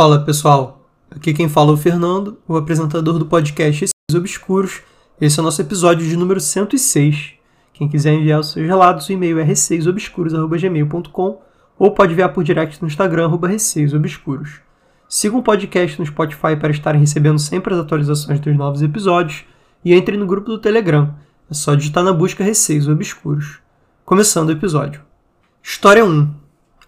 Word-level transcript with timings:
Fala 0.00 0.18
pessoal, 0.18 0.88
aqui 1.10 1.34
quem 1.34 1.46
fala 1.46 1.72
é 1.72 1.74
o 1.74 1.76
Fernando, 1.76 2.38
o 2.48 2.56
apresentador 2.56 3.18
do 3.18 3.26
podcast 3.26 3.84
Esses 3.84 4.18
Obscuros. 4.18 4.80
Esse 5.20 5.38
é 5.38 5.42
o 5.42 5.44
nosso 5.44 5.60
episódio 5.60 6.08
de 6.08 6.16
número 6.16 6.40
106. 6.40 7.34
Quem 7.74 7.86
quiser 7.86 8.14
enviar 8.14 8.40
os 8.40 8.50
seus 8.50 8.66
relatos, 8.66 9.06
o 9.06 9.12
e-mail 9.12 9.38
é 9.38 9.42
receiosobscuros.gmail.com 9.42 11.42
ou 11.78 11.90
pode 11.90 12.14
enviar 12.14 12.32
por 12.32 12.42
direct 12.42 12.80
no 12.80 12.88
Instagram, 12.88 13.26
arroba 13.26 13.46
receiosobscuros. 13.46 14.62
Sigam 15.06 15.40
o 15.40 15.42
podcast 15.42 16.00
no 16.00 16.06
Spotify 16.06 16.56
para 16.58 16.70
estarem 16.70 16.98
recebendo 16.98 17.38
sempre 17.38 17.74
as 17.74 17.80
atualizações 17.80 18.40
dos 18.40 18.56
novos 18.56 18.80
episódios 18.80 19.44
e 19.84 19.92
entre 19.92 20.16
no 20.16 20.26
grupo 20.26 20.48
do 20.48 20.58
Telegram. 20.58 21.14
É 21.50 21.52
só 21.52 21.74
digitar 21.74 22.02
na 22.02 22.14
busca 22.14 22.42
Receios 22.42 22.88
Obscuros. 22.88 23.58
Começando 24.06 24.48
o 24.48 24.52
episódio. 24.52 25.02
História 25.62 26.02
1. 26.02 26.26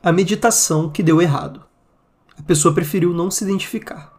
A 0.02 0.10
meditação 0.10 0.88
que 0.88 1.02
deu 1.02 1.20
errado. 1.20 1.70
A 2.42 2.44
pessoa 2.44 2.74
preferiu 2.74 3.14
não 3.14 3.30
se 3.30 3.44
identificar. 3.44 4.12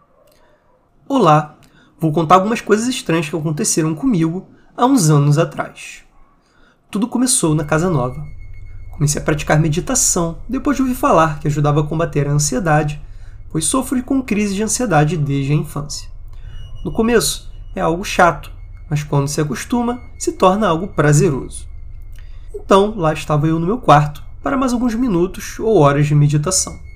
Olá, 1.10 1.58
vou 2.00 2.14
contar 2.14 2.36
algumas 2.36 2.62
coisas 2.62 2.88
estranhas 2.88 3.28
que 3.28 3.36
aconteceram 3.36 3.94
comigo 3.94 4.48
há 4.78 4.86
uns 4.86 5.10
anos 5.10 5.38
atrás. 5.38 6.06
Tudo 6.90 7.10
começou 7.10 7.54
na 7.54 7.66
casa 7.66 7.90
nova. 7.90 8.26
Comecei 8.92 9.22
a 9.22 9.26
praticar 9.26 9.60
meditação 9.60 10.38
depois 10.48 10.78
de 10.78 10.84
ouvir 10.84 10.96
falar 10.96 11.40
que 11.40 11.50
ajudava 11.50 11.82
a 11.82 11.84
combater 11.86 12.26
a 12.26 12.32
ansiedade, 12.32 13.02
pois 13.52 13.66
sofro 13.66 14.02
com 14.02 14.24
crise 14.24 14.56
de 14.56 14.64
ansiedade 14.64 15.18
desde 15.18 15.52
a 15.52 15.56
infância. 15.56 16.10
No 16.86 16.94
começo 16.94 17.54
é 17.76 17.82
algo 17.82 18.06
chato, 18.06 18.50
mas 18.90 19.04
quando 19.04 19.28
se 19.28 19.42
acostuma, 19.42 20.02
se 20.18 20.32
torna 20.32 20.66
algo 20.66 20.88
prazeroso. 20.88 21.68
Então, 22.56 22.96
lá 22.96 23.12
estava 23.12 23.48
eu 23.48 23.60
no 23.60 23.68
meu 23.68 23.80
quarto 23.80 24.24
para 24.42 24.56
mais 24.56 24.72
alguns 24.72 24.96
minutos 24.96 25.60
ou 25.60 25.78
horas 25.78 26.08
de 26.08 26.16
meditação. 26.16 26.93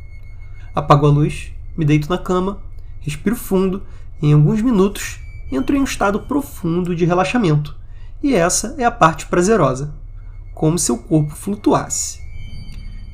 Apago 0.78 1.08
a 1.08 1.09
luz, 1.09 1.52
me 1.75 1.83
deito 1.83 2.08
na 2.08 2.20
cama, 2.20 2.59
respiro 3.00 3.36
fundo 3.36 3.81
e 4.22 4.28
em 4.28 4.33
alguns 4.33 4.61
minutos 4.61 5.20
entro 5.52 5.75
em 5.75 5.80
um 5.80 5.83
estado 5.83 6.20
profundo 6.20 6.95
de 6.95 7.03
relaxamento. 7.03 7.75
E 8.22 8.36
essa 8.36 8.75
é 8.78 8.86
a 8.86 8.92
parte 8.92 9.25
prazerosa, 9.25 9.92
como 10.53 10.78
se 10.78 10.92
o 10.92 10.98
corpo 11.00 11.36
flutuasse. 11.36 12.20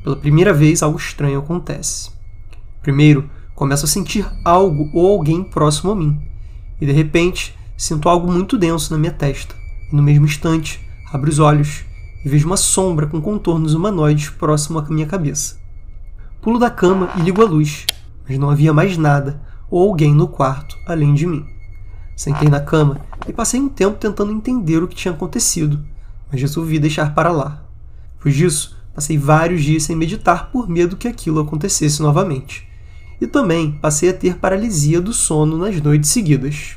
Pela 0.03 0.17
primeira 0.17 0.51
vez, 0.51 0.83
algo 0.83 0.97
estranho 0.97 1.39
acontece. 1.39 2.11
Primeiro, 2.81 3.29
começo 3.55 3.85
a 3.85 3.87
sentir 3.87 4.29
algo 4.43 4.89
ou 4.93 5.13
alguém 5.13 5.41
próximo 5.41 5.93
a 5.93 5.95
mim, 5.95 6.19
e 6.81 6.85
de 6.85 6.91
repente 6.91 7.57
sinto 7.77 8.09
algo 8.09 8.29
muito 8.29 8.57
denso 8.57 8.91
na 8.91 8.99
minha 8.99 9.13
testa. 9.13 9.55
E 9.89 9.95
no 9.95 10.03
mesmo 10.03 10.25
instante, 10.25 10.85
abro 11.13 11.29
os 11.29 11.39
olhos 11.39 11.85
e 12.25 12.27
vejo 12.27 12.45
uma 12.45 12.57
sombra 12.57 13.07
com 13.07 13.21
contornos 13.21 13.73
humanoides 13.73 14.27
próximo 14.31 14.79
à 14.79 14.81
minha 14.89 15.07
cabeça. 15.07 15.62
Pulo 16.43 16.59
da 16.59 16.69
cama 16.69 17.09
e 17.15 17.21
ligo 17.21 17.41
a 17.41 17.45
luz, 17.45 17.85
mas 18.27 18.37
não 18.37 18.49
havia 18.49 18.73
mais 18.73 18.97
nada 18.97 19.41
ou 19.71 19.87
alguém 19.87 20.13
no 20.13 20.27
quarto 20.27 20.75
além 20.85 21.13
de 21.13 21.25
mim. 21.25 21.45
Sentei 22.17 22.49
na 22.49 22.59
cama 22.59 22.99
e 23.25 23.31
passei 23.31 23.61
um 23.61 23.69
tempo 23.69 23.97
tentando 23.97 24.33
entender 24.33 24.83
o 24.83 24.87
que 24.89 24.95
tinha 24.95 25.13
acontecido, 25.13 25.81
mas 26.29 26.41
resolvi 26.41 26.79
deixar 26.79 27.15
para 27.15 27.31
lá. 27.31 27.63
Pois 28.19 28.35
disso, 28.35 28.75
passei 28.93 29.17
vários 29.17 29.63
dias 29.63 29.83
sem 29.83 29.95
meditar 29.95 30.51
por 30.51 30.67
medo 30.67 30.97
que 30.97 31.07
aquilo 31.07 31.39
acontecesse 31.39 32.01
novamente. 32.01 32.67
E 33.21 33.25
também 33.25 33.79
passei 33.81 34.09
a 34.09 34.13
ter 34.13 34.37
paralisia 34.37 34.99
do 34.99 35.13
sono 35.13 35.57
nas 35.57 35.81
noites 35.81 36.09
seguidas. 36.09 36.75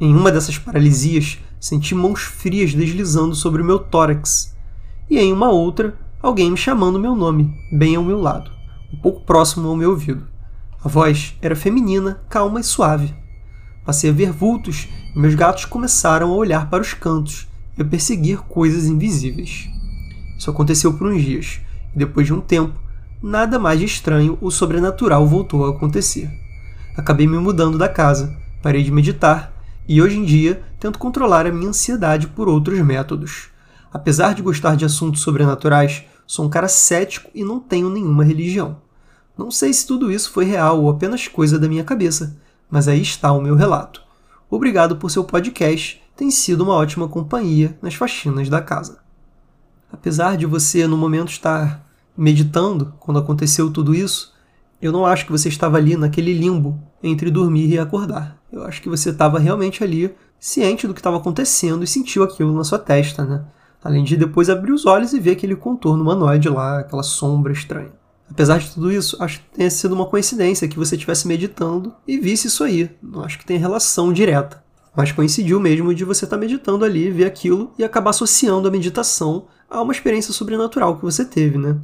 Em 0.00 0.14
uma 0.14 0.30
dessas 0.30 0.56
paralisias, 0.56 1.40
senti 1.58 1.96
mãos 1.96 2.20
frias 2.20 2.72
deslizando 2.72 3.34
sobre 3.34 3.60
o 3.60 3.64
meu 3.64 3.80
tórax, 3.80 4.56
e 5.10 5.18
em 5.18 5.32
uma 5.32 5.50
outra, 5.50 5.98
alguém 6.22 6.52
me 6.52 6.56
chamando 6.56 6.96
meu 6.96 7.16
nome, 7.16 7.52
bem 7.72 7.96
ao 7.96 8.04
meu 8.04 8.20
lado 8.20 8.56
um 8.92 8.96
pouco 8.96 9.22
próximo 9.22 9.68
ao 9.68 9.76
meu 9.76 9.90
ouvido. 9.90 10.26
A 10.82 10.88
voz 10.88 11.36
era 11.42 11.56
feminina, 11.56 12.20
calma 12.28 12.60
e 12.60 12.64
suave. 12.64 13.14
Passei 13.84 14.10
a 14.10 14.12
ver 14.12 14.30
vultos 14.30 14.88
e 15.14 15.18
meus 15.18 15.34
gatos 15.34 15.64
começaram 15.64 16.30
a 16.30 16.36
olhar 16.36 16.68
para 16.70 16.82
os 16.82 16.94
cantos 16.94 17.48
e 17.76 17.82
a 17.82 17.84
perseguir 17.84 18.38
coisas 18.40 18.86
invisíveis. 18.86 19.68
Isso 20.38 20.50
aconteceu 20.50 20.92
por 20.94 21.08
uns 21.08 21.22
dias, 21.22 21.60
e 21.94 21.98
depois 21.98 22.26
de 22.26 22.32
um 22.32 22.40
tempo, 22.40 22.78
nada 23.22 23.58
mais 23.58 23.80
de 23.80 23.86
estranho 23.86 24.38
ou 24.40 24.50
sobrenatural 24.50 25.26
voltou 25.26 25.66
a 25.66 25.70
acontecer. 25.70 26.30
Acabei 26.96 27.26
me 27.26 27.38
mudando 27.38 27.78
da 27.78 27.88
casa, 27.88 28.36
parei 28.62 28.82
de 28.82 28.90
meditar 28.90 29.52
e 29.88 30.02
hoje 30.02 30.18
em 30.18 30.24
dia 30.24 30.62
tento 30.78 30.98
controlar 30.98 31.46
a 31.46 31.52
minha 31.52 31.70
ansiedade 31.70 32.26
por 32.26 32.46
outros 32.48 32.78
métodos. 32.80 33.48
Apesar 33.92 34.34
de 34.34 34.42
gostar 34.42 34.76
de 34.76 34.84
assuntos 34.84 35.22
sobrenaturais, 35.22 36.04
Sou 36.28 36.44
um 36.44 36.50
cara 36.50 36.68
cético 36.68 37.30
e 37.34 37.42
não 37.42 37.58
tenho 37.58 37.88
nenhuma 37.88 38.22
religião. 38.22 38.82
Não 39.34 39.50
sei 39.50 39.72
se 39.72 39.86
tudo 39.86 40.12
isso 40.12 40.30
foi 40.30 40.44
real 40.44 40.82
ou 40.82 40.90
apenas 40.90 41.26
coisa 41.26 41.58
da 41.58 41.66
minha 41.66 41.82
cabeça, 41.82 42.36
mas 42.70 42.86
aí 42.86 43.00
está 43.00 43.32
o 43.32 43.40
meu 43.40 43.54
relato. 43.54 44.02
Obrigado 44.50 44.98
por 44.98 45.10
seu 45.10 45.24
podcast, 45.24 46.02
tem 46.14 46.30
sido 46.30 46.64
uma 46.64 46.74
ótima 46.74 47.08
companhia 47.08 47.78
nas 47.80 47.94
faxinas 47.94 48.50
da 48.50 48.60
casa. 48.60 48.98
Apesar 49.90 50.36
de 50.36 50.44
você 50.44 50.86
no 50.86 50.98
momento 50.98 51.30
estar 51.30 51.82
meditando 52.14 52.92
quando 53.00 53.20
aconteceu 53.20 53.72
tudo 53.72 53.94
isso, 53.94 54.34
eu 54.82 54.92
não 54.92 55.06
acho 55.06 55.24
que 55.24 55.32
você 55.32 55.48
estava 55.48 55.78
ali 55.78 55.96
naquele 55.96 56.34
limbo 56.34 56.78
entre 57.02 57.30
dormir 57.30 57.72
e 57.72 57.78
acordar. 57.78 58.36
Eu 58.52 58.64
acho 58.64 58.82
que 58.82 58.88
você 58.90 59.08
estava 59.08 59.38
realmente 59.38 59.82
ali, 59.82 60.14
ciente 60.38 60.86
do 60.86 60.92
que 60.92 61.00
estava 61.00 61.16
acontecendo 61.16 61.82
e 61.82 61.86
sentiu 61.86 62.22
aquilo 62.22 62.54
na 62.54 62.64
sua 62.64 62.78
testa, 62.78 63.24
né? 63.24 63.46
Além 63.82 64.04
de 64.04 64.16
depois 64.16 64.50
abrir 64.50 64.72
os 64.72 64.86
olhos 64.86 65.12
e 65.12 65.20
ver 65.20 65.32
aquele 65.32 65.56
contorno 65.56 66.02
humanoide 66.02 66.48
lá, 66.48 66.80
aquela 66.80 67.02
sombra 67.02 67.52
estranha. 67.52 67.92
Apesar 68.30 68.58
de 68.58 68.70
tudo 68.70 68.92
isso, 68.92 69.16
acho 69.22 69.40
que 69.40 69.56
tenha 69.56 69.70
sido 69.70 69.94
uma 69.94 70.06
coincidência 70.06 70.68
que 70.68 70.78
você 70.78 70.94
estivesse 70.94 71.26
meditando 71.26 71.94
e 72.06 72.18
visse 72.18 72.46
isso 72.46 72.62
aí. 72.62 72.90
Não 73.02 73.22
acho 73.22 73.38
que 73.38 73.46
tenha 73.46 73.58
relação 73.58 74.12
direta. 74.12 74.62
Mas 74.94 75.12
coincidiu 75.12 75.60
mesmo 75.60 75.94
de 75.94 76.04
você 76.04 76.24
estar 76.24 76.36
meditando 76.36 76.84
ali, 76.84 77.10
ver 77.10 77.24
aquilo 77.24 77.72
e 77.78 77.84
acabar 77.84 78.10
associando 78.10 78.68
a 78.68 78.70
meditação 78.70 79.46
a 79.70 79.80
uma 79.80 79.92
experiência 79.92 80.32
sobrenatural 80.32 80.96
que 80.96 81.02
você 81.02 81.24
teve, 81.24 81.56
né? 81.56 81.78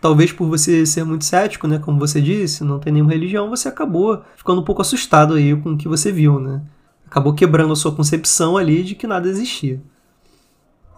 Talvez 0.00 0.32
por 0.32 0.48
você 0.48 0.86
ser 0.86 1.04
muito 1.04 1.24
cético, 1.24 1.66
né, 1.66 1.78
como 1.78 1.98
você 1.98 2.20
disse, 2.20 2.64
não 2.64 2.78
ter 2.78 2.90
nenhuma 2.90 3.12
religião, 3.12 3.50
você 3.50 3.68
acabou 3.68 4.22
ficando 4.36 4.60
um 4.60 4.64
pouco 4.64 4.82
assustado 4.82 5.34
aí 5.34 5.54
com 5.56 5.72
o 5.72 5.76
que 5.76 5.88
você 5.88 6.10
viu, 6.10 6.38
né? 6.38 6.62
Acabou 7.06 7.34
quebrando 7.34 7.72
a 7.72 7.76
sua 7.76 7.94
concepção 7.94 8.56
ali 8.56 8.82
de 8.82 8.94
que 8.94 9.06
nada 9.06 9.28
existia. 9.28 9.82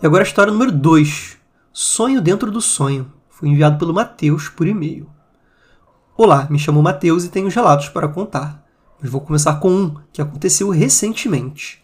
E 0.02 0.04
agora 0.04 0.22
a 0.22 0.26
história 0.26 0.52
número 0.52 0.70
2. 0.70 1.38
Sonho 1.72 2.20
dentro 2.20 2.50
do 2.50 2.60
sonho. 2.60 3.10
Foi 3.30 3.48
enviado 3.48 3.78
pelo 3.78 3.94
Matheus 3.94 4.46
por 4.46 4.66
e-mail. 4.66 5.08
Olá, 6.14 6.46
me 6.50 6.58
chamo 6.58 6.82
Matheus 6.82 7.24
e 7.24 7.30
tenho 7.30 7.48
relatos 7.48 7.88
para 7.88 8.06
contar. 8.06 8.62
Mas 9.00 9.10
vou 9.10 9.22
começar 9.22 9.54
com 9.54 9.70
um 9.70 9.94
que 10.12 10.20
aconteceu 10.20 10.68
recentemente. 10.68 11.82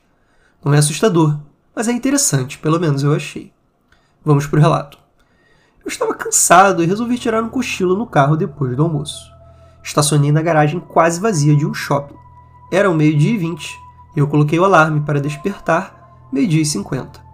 Não 0.62 0.74
é 0.74 0.78
assustador, 0.78 1.40
mas 1.74 1.88
é 1.88 1.92
interessante, 1.92 2.58
pelo 2.58 2.78
menos 2.78 3.02
eu 3.02 3.14
achei. 3.14 3.50
Vamos 4.22 4.46
para 4.46 4.58
o 4.58 4.62
relato. 4.62 4.98
Eu 5.82 5.88
estava 5.88 6.12
cansado 6.12 6.82
e 6.82 6.86
resolvi 6.86 7.18
tirar 7.18 7.42
um 7.42 7.48
cochilo 7.48 7.96
no 7.96 8.06
carro 8.06 8.36
depois 8.36 8.76
do 8.76 8.82
almoço. 8.82 9.32
Estacionei 9.82 10.30
na 10.30 10.42
garagem 10.42 10.80
quase 10.80 11.18
vazia 11.18 11.56
de 11.56 11.64
um 11.64 11.72
shopping. 11.72 12.16
Era 12.70 12.90
o 12.90 12.94
meio-dia 12.94 13.32
e 13.32 13.38
vinte 13.38 13.74
e 14.14 14.20
eu 14.20 14.28
coloquei 14.28 14.60
o 14.60 14.64
alarme 14.66 15.00
para 15.00 15.18
despertar 15.18 16.28
meio-dia 16.30 16.60
e 16.60 16.66
cinquenta. 16.66 17.31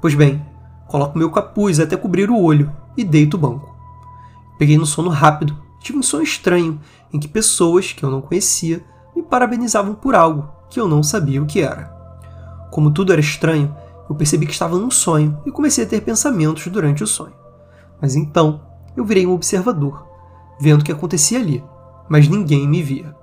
Pois 0.00 0.14
bem, 0.14 0.44
coloco 0.86 1.18
meu 1.18 1.30
capuz 1.30 1.80
até 1.80 1.96
cobrir 1.96 2.30
o 2.30 2.40
olho 2.40 2.72
e 2.96 3.02
deito 3.04 3.36
o 3.36 3.40
banco. 3.40 3.74
Peguei 4.58 4.78
no 4.78 4.86
sono 4.86 5.08
rápido, 5.08 5.56
tive 5.80 5.98
um 5.98 6.02
sonho 6.02 6.22
estranho 6.22 6.80
em 7.12 7.18
que 7.18 7.26
pessoas 7.26 7.92
que 7.92 8.04
eu 8.04 8.10
não 8.10 8.20
conhecia 8.20 8.84
me 9.14 9.22
parabenizavam 9.22 9.94
por 9.94 10.14
algo 10.14 10.48
que 10.70 10.78
eu 10.78 10.86
não 10.86 11.02
sabia 11.02 11.42
o 11.42 11.46
que 11.46 11.60
era. 11.60 11.96
Como 12.70 12.92
tudo 12.92 13.12
era 13.12 13.20
estranho, 13.20 13.74
eu 14.08 14.14
percebi 14.14 14.46
que 14.46 14.52
estava 14.52 14.78
num 14.78 14.90
sonho 14.90 15.38
e 15.44 15.50
comecei 15.50 15.84
a 15.84 15.86
ter 15.86 16.00
pensamentos 16.02 16.66
durante 16.68 17.02
o 17.02 17.06
sonho. 17.06 17.34
Mas 18.00 18.14
então 18.14 18.60
eu 18.96 19.04
virei 19.04 19.26
um 19.26 19.32
observador, 19.32 20.06
vendo 20.60 20.82
o 20.82 20.84
que 20.84 20.92
acontecia 20.92 21.38
ali, 21.38 21.64
mas 22.08 22.28
ninguém 22.28 22.68
me 22.68 22.82
via. 22.82 23.14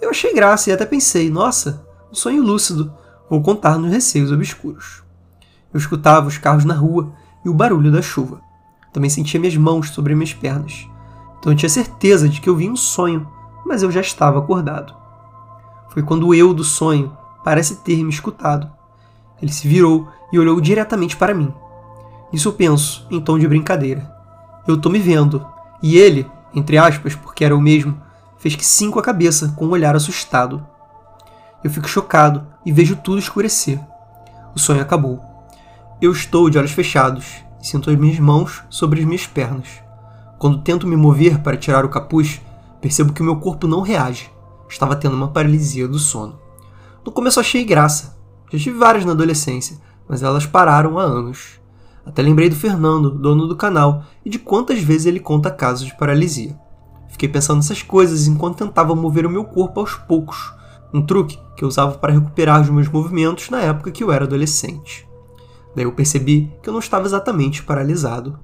Eu 0.00 0.10
achei 0.10 0.34
graça 0.34 0.70
e 0.70 0.72
até 0.72 0.84
pensei: 0.84 1.30
nossa, 1.30 1.86
um 2.10 2.14
sonho 2.14 2.42
lúcido, 2.42 2.92
vou 3.28 3.40
contar 3.42 3.78
nos 3.78 3.90
receios 3.90 4.30
obscuros. 4.30 5.03
Eu 5.74 5.78
escutava 5.78 6.28
os 6.28 6.38
carros 6.38 6.64
na 6.64 6.74
rua 6.74 7.10
e 7.44 7.48
o 7.48 7.54
barulho 7.54 7.90
da 7.90 8.00
chuva. 8.00 8.40
Também 8.92 9.10
sentia 9.10 9.40
minhas 9.40 9.56
mãos 9.56 9.90
sobre 9.90 10.14
minhas 10.14 10.32
pernas. 10.32 10.88
Então 11.40 11.52
eu 11.52 11.56
tinha 11.56 11.68
certeza 11.68 12.28
de 12.28 12.40
que 12.40 12.48
eu 12.48 12.54
vi 12.54 12.70
um 12.70 12.76
sonho, 12.76 13.28
mas 13.66 13.82
eu 13.82 13.90
já 13.90 14.00
estava 14.00 14.38
acordado. 14.38 14.94
Foi 15.88 16.00
quando 16.00 16.28
o 16.28 16.34
eu 16.34 16.54
do 16.54 16.62
sonho 16.62 17.12
parece 17.42 17.76
ter 17.76 18.02
me 18.04 18.10
escutado. 18.10 18.70
Ele 19.42 19.52
se 19.52 19.66
virou 19.66 20.08
e 20.32 20.38
olhou 20.38 20.60
diretamente 20.60 21.16
para 21.16 21.34
mim. 21.34 21.52
Isso 22.32 22.48
eu 22.48 22.52
penso, 22.52 23.04
em 23.10 23.20
tom 23.20 23.36
de 23.36 23.48
brincadeira. 23.48 24.08
Eu 24.68 24.80
tô 24.80 24.88
me 24.88 25.00
vendo. 25.00 25.44
E 25.82 25.98
ele, 25.98 26.24
entre 26.54 26.78
aspas, 26.78 27.16
porque 27.16 27.44
era 27.44 27.56
o 27.56 27.60
mesmo, 27.60 28.00
fez 28.38 28.54
que 28.54 28.64
cinco 28.64 29.00
a 29.00 29.02
cabeça 29.02 29.52
com 29.56 29.66
um 29.66 29.70
olhar 29.70 29.96
assustado. 29.96 30.64
Eu 31.64 31.70
fico 31.70 31.88
chocado 31.88 32.46
e 32.64 32.72
vejo 32.72 32.94
tudo 32.94 33.18
escurecer. 33.18 33.80
O 34.54 34.58
sonho 34.58 34.80
acabou. 34.80 35.33
Eu 36.02 36.10
estou 36.10 36.50
de 36.50 36.58
olhos 36.58 36.72
fechados 36.72 37.24
e 37.62 37.66
sinto 37.66 37.88
as 37.88 37.96
minhas 37.96 38.18
mãos 38.18 38.64
sobre 38.68 39.00
as 39.00 39.06
minhas 39.06 39.26
pernas. 39.26 39.68
Quando 40.38 40.62
tento 40.62 40.88
me 40.88 40.96
mover 40.96 41.38
para 41.38 41.56
tirar 41.56 41.84
o 41.84 41.88
capuz, 41.88 42.40
percebo 42.80 43.12
que 43.12 43.22
o 43.22 43.24
meu 43.24 43.36
corpo 43.36 43.68
não 43.68 43.80
reage. 43.80 44.28
Estava 44.68 44.96
tendo 44.96 45.14
uma 45.14 45.28
paralisia 45.28 45.86
do 45.86 45.98
sono. 45.98 46.38
No 47.06 47.12
começo 47.12 47.38
achei 47.38 47.64
graça. 47.64 48.18
Já 48.52 48.58
tive 48.58 48.76
várias 48.76 49.04
na 49.04 49.12
adolescência, 49.12 49.78
mas 50.08 50.22
elas 50.22 50.46
pararam 50.46 50.98
há 50.98 51.02
anos. 51.02 51.60
Até 52.04 52.20
lembrei 52.22 52.50
do 52.50 52.56
Fernando, 52.56 53.10
dono 53.10 53.46
do 53.46 53.56
canal, 53.56 54.02
e 54.24 54.28
de 54.28 54.38
quantas 54.38 54.80
vezes 54.82 55.06
ele 55.06 55.20
conta 55.20 55.50
casos 55.50 55.86
de 55.86 55.96
paralisia. 55.96 56.58
Fiquei 57.08 57.28
pensando 57.28 57.58
nessas 57.58 57.82
coisas 57.82 58.26
enquanto 58.26 58.58
tentava 58.58 58.96
mover 58.96 59.26
o 59.26 59.30
meu 59.30 59.44
corpo 59.44 59.78
aos 59.78 59.94
poucos, 59.94 60.52
um 60.92 61.00
truque 61.00 61.38
que 61.56 61.64
eu 61.64 61.68
usava 61.68 61.96
para 61.98 62.12
recuperar 62.12 62.60
os 62.60 62.68
meus 62.68 62.88
movimentos 62.88 63.48
na 63.48 63.60
época 63.60 63.92
que 63.92 64.02
eu 64.02 64.10
era 64.10 64.24
adolescente. 64.24 65.06
Daí 65.74 65.84
eu 65.84 65.92
percebi 65.92 66.52
que 66.62 66.68
eu 66.68 66.72
não 66.72 66.80
estava 66.80 67.06
exatamente 67.06 67.62
paralisado. 67.62 68.38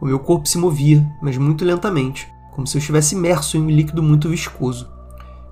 O 0.00 0.06
meu 0.06 0.18
corpo 0.18 0.48
se 0.48 0.58
movia, 0.58 1.06
mas 1.22 1.38
muito 1.38 1.64
lentamente, 1.64 2.26
como 2.54 2.66
se 2.66 2.76
eu 2.76 2.80
estivesse 2.80 3.14
imerso 3.14 3.56
em 3.56 3.62
um 3.62 3.70
líquido 3.70 4.02
muito 4.02 4.28
viscoso. 4.28 4.90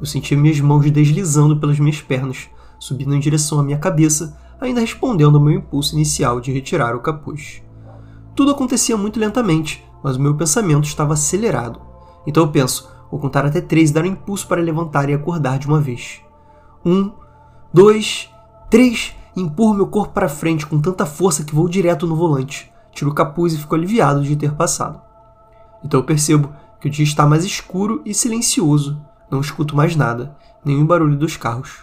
Eu 0.00 0.06
sentia 0.06 0.36
minhas 0.36 0.60
mãos 0.60 0.90
deslizando 0.90 1.58
pelas 1.58 1.78
minhas 1.78 2.00
pernas, 2.00 2.48
subindo 2.78 3.14
em 3.14 3.20
direção 3.20 3.60
à 3.60 3.62
minha 3.62 3.78
cabeça, 3.78 4.36
ainda 4.60 4.80
respondendo 4.80 5.36
ao 5.36 5.44
meu 5.44 5.54
impulso 5.54 5.94
inicial 5.94 6.40
de 6.40 6.52
retirar 6.52 6.96
o 6.96 7.00
capuz. 7.00 7.62
Tudo 8.34 8.50
acontecia 8.50 8.96
muito 8.96 9.20
lentamente, 9.20 9.84
mas 10.02 10.16
o 10.16 10.20
meu 10.20 10.34
pensamento 10.34 10.84
estava 10.84 11.14
acelerado. 11.14 11.80
Então 12.26 12.44
eu 12.44 12.50
penso, 12.50 12.90
vou 13.10 13.20
contar 13.20 13.44
até 13.44 13.60
três 13.60 13.90
e 13.90 13.92
dar 13.92 14.04
um 14.04 14.08
impulso 14.08 14.46
para 14.46 14.60
levantar 14.60 15.08
e 15.08 15.14
acordar 15.14 15.58
de 15.58 15.66
uma 15.66 15.80
vez. 15.80 16.20
Um, 16.84 17.12
dois, 17.72 18.30
três, 18.70 19.14
e 19.34 19.40
empurro 19.40 19.74
meu 19.74 19.86
corpo 19.86 20.12
para 20.12 20.28
frente 20.28 20.66
com 20.66 20.80
tanta 20.80 21.06
força 21.06 21.44
que 21.44 21.54
vou 21.54 21.68
direto 21.68 22.06
no 22.06 22.16
volante 22.16 22.70
tiro 22.92 23.10
o 23.10 23.14
capuz 23.14 23.54
e 23.54 23.58
fico 23.58 23.74
aliviado 23.74 24.22
de 24.22 24.36
ter 24.36 24.52
passado. 24.52 25.00
Então 25.84 26.00
eu 26.00 26.04
percebo 26.04 26.52
que 26.80 26.88
o 26.88 26.90
dia 26.90 27.04
está 27.04 27.26
mais 27.26 27.44
escuro 27.44 28.02
e 28.04 28.12
silencioso. 28.12 29.00
Não 29.30 29.40
escuto 29.40 29.76
mais 29.76 29.94
nada, 29.96 30.36
nenhum 30.64 30.84
barulho 30.84 31.16
dos 31.16 31.36
carros. 31.36 31.78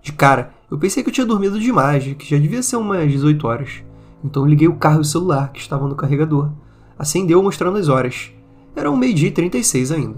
De 0.00 0.12
cara, 0.12 0.52
eu 0.70 0.78
pensei 0.78 1.02
que 1.02 1.08
eu 1.08 1.14
tinha 1.14 1.26
dormido 1.26 1.60
demais, 1.60 2.04
que 2.14 2.28
já 2.28 2.38
devia 2.38 2.62
ser 2.62 2.76
umas 2.76 3.10
18 3.10 3.46
horas. 3.46 3.82
Então 4.24 4.46
liguei 4.46 4.68
o 4.68 4.76
carro 4.76 4.98
e 4.98 5.00
o 5.00 5.04
celular, 5.04 5.52
que 5.52 5.60
estava 5.60 5.86
no 5.86 5.94
carregador. 5.94 6.50
Acendeu 6.98 7.42
mostrando 7.42 7.78
as 7.78 7.88
horas. 7.88 8.30
Era 8.74 8.90
um 8.90 8.96
meio-dia 8.96 9.28
e 9.28 9.32
36 9.32 9.92
ainda. 9.92 10.16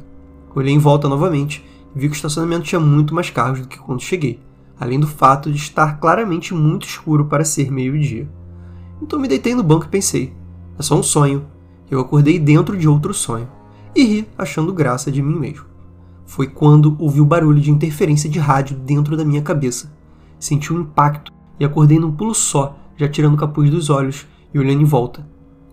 Olhei 0.54 0.72
em 0.72 0.78
volta 0.78 1.08
novamente 1.08 1.64
e 1.94 1.98
vi 1.98 2.08
que 2.08 2.14
o 2.14 2.16
estacionamento 2.16 2.64
tinha 2.64 2.80
muito 2.80 3.14
mais 3.14 3.30
carros 3.30 3.60
do 3.60 3.68
que 3.68 3.78
quando 3.78 4.00
cheguei, 4.02 4.40
além 4.78 4.98
do 4.98 5.06
fato 5.06 5.50
de 5.50 5.56
estar 5.56 5.98
claramente 5.98 6.54
muito 6.54 6.86
escuro 6.86 7.26
para 7.26 7.44
ser 7.44 7.70
meio-dia. 7.70 8.28
Então 9.00 9.18
me 9.18 9.28
deitei 9.28 9.54
no 9.54 9.62
banco 9.62 9.86
e 9.86 9.88
pensei: 9.88 10.32
é 10.78 10.82
só 10.82 10.98
um 10.98 11.02
sonho. 11.02 11.46
Eu 11.90 12.00
acordei 12.00 12.38
dentro 12.38 12.76
de 12.76 12.88
outro 12.88 13.12
sonho. 13.14 13.48
E 13.94 14.02
ri, 14.02 14.28
achando 14.36 14.72
graça 14.72 15.12
de 15.12 15.22
mim 15.22 15.38
mesmo. 15.38 15.66
Foi 16.26 16.48
quando 16.48 16.96
ouvi 16.98 17.20
o 17.20 17.24
barulho 17.24 17.60
de 17.60 17.70
interferência 17.70 18.28
de 18.28 18.38
rádio 18.38 18.76
dentro 18.76 19.16
da 19.16 19.24
minha 19.24 19.42
cabeça. 19.42 19.92
Senti 20.38 20.72
um 20.72 20.80
impacto 20.80 21.32
e 21.60 21.64
acordei 21.64 21.98
num 21.98 22.10
pulo 22.10 22.34
só, 22.34 22.76
já 22.96 23.08
tirando 23.08 23.34
o 23.34 23.38
capuz 23.38 23.70
dos 23.70 23.90
olhos 23.90 24.26
e 24.52 24.58
olhando 24.58 24.82
em 24.82 24.86
volta. 24.86 25.26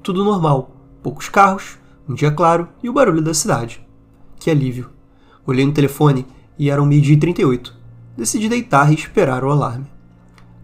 Tudo 0.04 0.24
normal. 0.24 0.76
Poucos 1.02 1.30
carros, 1.30 1.80
um 2.08 2.14
dia 2.14 2.32
claro 2.32 2.68
e 2.84 2.90
o 2.90 2.94
barulho 2.94 3.22
da 3.22 3.34
cidade. 3.34 3.86
Que 4.40 4.52
alívio. 4.52 4.90
Olhei 5.46 5.66
no 5.66 5.72
telefone 5.72 6.26
e 6.60 6.70
eram 6.70 6.86
meio-dia 6.86 7.16
e 7.16 7.18
38. 7.18 7.81
Decidi 8.18 8.50
deitar 8.50 8.92
e 8.92 8.96
esperar 8.96 9.44
o 9.44 9.52
alarme. 9.52 9.88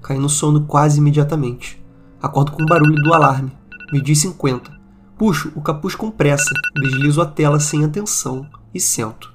Caí 0.01 0.19
no 0.19 0.27
sono 0.27 0.65
quase 0.65 0.99
imediatamente. 0.99 1.81
Acordo 2.21 2.51
com 2.51 2.61
o 2.61 2.65
barulho 2.65 3.01
do 3.01 3.13
alarme. 3.13 3.51
Medi 3.91 4.15
50. 4.15 4.69
Puxo 5.17 5.51
o 5.55 5.61
capuz 5.61 5.95
com 5.95 6.11
pressa, 6.11 6.51
deslizo 6.75 7.21
a 7.21 7.25
tela 7.25 7.59
sem 7.59 7.85
atenção 7.85 8.45
e 8.73 8.79
sento. 8.79 9.33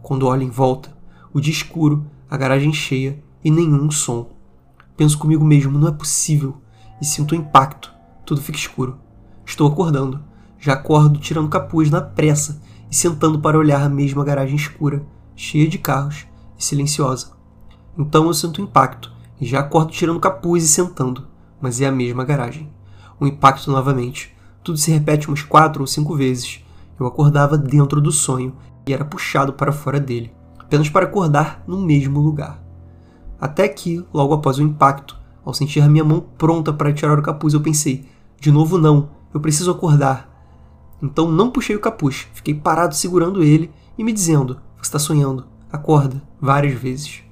Quando 0.00 0.26
olho 0.26 0.42
em 0.42 0.50
volta, 0.50 0.96
o 1.34 1.40
dia 1.40 1.52
escuro, 1.52 2.06
a 2.30 2.36
garagem 2.36 2.72
cheia 2.72 3.22
e 3.44 3.50
nenhum 3.50 3.90
som. 3.90 4.30
Penso 4.96 5.18
comigo 5.18 5.44
mesmo, 5.44 5.78
não 5.78 5.88
é 5.88 5.92
possível, 5.92 6.62
e 7.02 7.04
sinto 7.04 7.32
o 7.32 7.34
um 7.34 7.40
impacto. 7.40 7.92
Tudo 8.24 8.40
fica 8.40 8.58
escuro. 8.58 8.98
Estou 9.44 9.66
acordando. 9.66 10.22
Já 10.60 10.74
acordo 10.74 11.18
tirando 11.18 11.46
o 11.46 11.50
capuz 11.50 11.90
na 11.90 12.00
pressa 12.00 12.62
e 12.90 12.94
sentando 12.94 13.40
para 13.40 13.58
olhar 13.58 13.82
a 13.82 13.88
mesma 13.88 14.24
garagem 14.24 14.56
escura, 14.56 15.04
cheia 15.34 15.68
de 15.68 15.78
carros 15.78 16.26
e 16.58 16.64
silenciosa. 16.64 17.37
Então 17.98 18.26
eu 18.26 18.34
sinto 18.34 18.58
o 18.58 18.62
um 18.62 18.64
impacto 18.64 19.12
e 19.40 19.46
já 19.46 19.60
acordo 19.60 19.90
tirando 19.90 20.16
o 20.16 20.20
capuz 20.20 20.64
e 20.64 20.68
sentando 20.68 21.26
mas 21.60 21.80
é 21.80 21.86
a 21.86 21.92
mesma 21.92 22.24
garagem. 22.24 22.68
O 23.18 23.26
impacto 23.26 23.70
novamente. 23.70 24.34
Tudo 24.62 24.78
se 24.78 24.90
repete 24.90 25.28
umas 25.28 25.42
quatro 25.42 25.82
ou 25.82 25.86
cinco 25.86 26.14
vezes. 26.14 26.64
Eu 26.98 27.06
acordava 27.06 27.56
dentro 27.56 28.00
do 28.00 28.12
sonho 28.12 28.54
e 28.86 28.92
era 28.92 29.04
puxado 29.04 29.52
para 29.52 29.72
fora 29.72 30.00
dele, 30.00 30.32
apenas 30.58 30.88
para 30.88 31.04
acordar 31.04 31.62
no 31.66 31.80
mesmo 31.80 32.20
lugar. 32.20 32.62
Até 33.40 33.68
que, 33.68 34.04
logo 34.12 34.34
após 34.34 34.58
o 34.58 34.62
impacto, 34.62 35.16
ao 35.44 35.54
sentir 35.54 35.80
a 35.80 35.88
minha 35.88 36.04
mão 36.04 36.24
pronta 36.36 36.72
para 36.72 36.92
tirar 36.92 37.18
o 37.18 37.22
capuz, 37.22 37.54
eu 37.54 37.60
pensei: 37.60 38.06
de 38.40 38.50
novo 38.50 38.78
não, 38.78 39.10
eu 39.32 39.40
preciso 39.40 39.70
acordar. 39.70 40.28
Então 41.00 41.30
não 41.30 41.50
puxei 41.50 41.76
o 41.76 41.80
capuz, 41.80 42.26
fiquei 42.32 42.54
parado 42.54 42.94
segurando 42.94 43.42
ele 43.42 43.70
e 43.96 44.02
me 44.02 44.12
dizendo: 44.12 44.60
Você 44.76 44.88
está 44.88 44.98
sonhando, 44.98 45.46
acorda, 45.70 46.20
várias 46.40 46.74
vezes. 46.74 47.27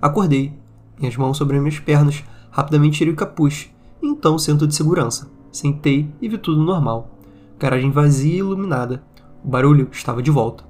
Acordei, 0.00 0.52
minhas 0.98 1.16
mãos 1.16 1.36
sobre 1.36 1.58
minhas 1.60 1.78
pernas, 1.78 2.24
Rapidamente 2.50 2.98
tirei 2.98 3.12
o 3.12 3.16
capuz, 3.16 3.70
então 4.02 4.34
o 4.34 4.66
de 4.66 4.74
segurança. 4.74 5.30
Sentei 5.52 6.12
e 6.20 6.28
vi 6.28 6.36
tudo 6.36 6.62
normal. 6.62 7.16
Garagem 7.58 7.92
vazia 7.92 8.34
e 8.34 8.38
iluminada. 8.38 9.04
O 9.44 9.48
barulho 9.48 9.88
estava 9.92 10.22
de 10.22 10.30
volta. 10.30 10.64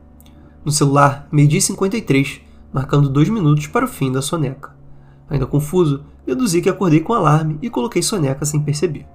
No 0.62 0.70
celular, 0.70 1.26
meio-dia 1.32 1.60
53, 1.60 2.42
marcando 2.72 3.08
dois 3.08 3.30
minutos 3.30 3.66
para 3.66 3.86
o 3.86 3.88
fim 3.88 4.12
da 4.12 4.20
soneca. 4.20 4.76
Ainda 5.28 5.46
confuso, 5.46 6.04
deduzi 6.26 6.60
que 6.60 6.68
acordei 6.68 7.00
com 7.00 7.14
alarme 7.14 7.58
e 7.62 7.70
coloquei 7.70 8.02
soneca 8.02 8.44
sem 8.44 8.60
perceber. 8.60 9.06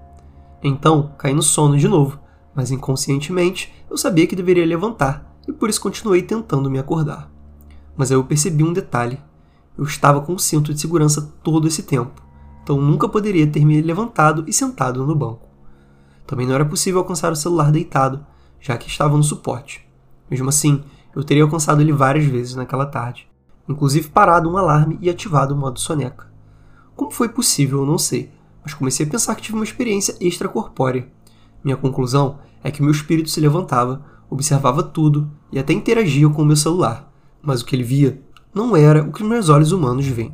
Então, 0.63 1.11
caí 1.17 1.33
no 1.33 1.43
sono 1.43 1.77
de 1.77 1.87
novo, 1.87 2.19
mas 2.55 2.71
inconscientemente 2.71 3.71
eu 3.89 3.97
sabia 3.97 4.25
que 4.25 4.35
deveria 4.35 4.65
levantar 4.65 5.37
e 5.47 5.51
por 5.51 5.69
isso 5.69 5.81
continuei 5.81 6.23
tentando 6.23 6.71
me 6.71 6.79
acordar. 6.79 7.29
Mas 7.95 8.11
aí 8.11 8.17
eu 8.17 8.23
percebi 8.23 8.63
um 8.63 8.73
detalhe. 8.73 9.19
Eu 9.77 9.83
estava 9.83 10.21
com 10.21 10.33
o 10.33 10.39
cinto 10.39 10.73
de 10.73 10.79
segurança 10.79 11.21
todo 11.43 11.67
esse 11.67 11.83
tempo 11.83 12.25
então 12.65 12.81
nunca 12.81 13.07
poderia 13.07 13.45
ter 13.45 13.63
me 13.63 13.79
levantado 13.79 14.43
e 14.47 14.51
sentado 14.51 15.05
no 15.05 15.15
banco. 15.15 15.47
Também 16.25 16.47
não 16.47 16.55
era 16.55 16.65
possível 16.65 16.99
alcançar 16.99 17.31
o 17.31 17.35
celular 17.35 17.71
deitado, 17.71 18.25
já 18.59 18.75
que 18.75 18.87
estava 18.87 19.15
no 19.15 19.23
suporte. 19.23 19.87
Mesmo 20.31 20.49
assim, 20.49 20.83
eu 21.15 21.23
teria 21.23 21.43
alcançado 21.43 21.79
ele 21.79 21.93
várias 21.93 22.25
vezes 22.25 22.55
naquela 22.55 22.87
tarde, 22.87 23.29
inclusive 23.69 24.09
parado 24.09 24.49
um 24.49 24.57
alarme 24.57 24.97
e 24.99 25.11
ativado 25.11 25.53
o 25.53 25.57
modo 25.57 25.79
soneca. 25.79 26.33
Como 26.95 27.11
foi 27.11 27.29
possível, 27.29 27.81
eu 27.81 27.85
não 27.85 27.99
sei, 27.99 28.31
mas 28.63 28.73
comecei 28.73 29.05
a 29.05 29.09
pensar 29.09 29.35
que 29.35 29.43
tive 29.43 29.57
uma 29.57 29.63
experiência 29.63 30.15
extracorpórea. 30.19 31.07
Minha 31.63 31.77
conclusão 31.77 32.39
é 32.63 32.71
que 32.71 32.81
meu 32.81 32.89
espírito 32.89 33.29
se 33.29 33.39
levantava, 33.39 34.03
observava 34.27 34.81
tudo 34.81 35.31
e 35.51 35.59
até 35.59 35.71
interagia 35.71 36.27
com 36.29 36.41
o 36.41 36.45
meu 36.45 36.55
celular, 36.55 37.13
mas 37.43 37.61
o 37.61 37.65
que 37.65 37.75
ele 37.75 37.83
via 37.83 38.23
não 38.55 38.73
era 38.73 39.03
o 39.03 39.11
que 39.11 39.21
meus 39.21 39.49
olhos 39.49 39.73
humanos 39.73 40.07
veem. 40.07 40.33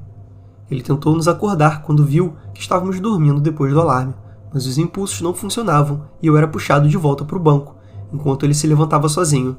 Ele 0.70 0.84
tentou 0.84 1.16
nos 1.16 1.28
acordar 1.28 1.82
quando 1.82 2.06
viu 2.06 2.36
que 2.54 2.62
estávamos 2.62 3.00
dormindo 3.00 3.42
depois 3.42 3.74
do 3.74 3.82
alarme, 3.82 4.14
mas 4.54 4.68
os 4.68 4.78
impulsos 4.78 5.22
não 5.22 5.34
funcionavam 5.34 6.04
e 6.22 6.28
eu 6.28 6.38
era 6.38 6.48
puxado 6.48 6.88
de 6.88 6.96
volta 6.98 7.26
para 7.26 7.36
o 7.36 7.42
banco, 7.42 7.76
enquanto 8.14 8.46
ele 8.46 8.54
se 8.54 8.68
levantava 8.68 9.10
sozinho. 9.10 9.58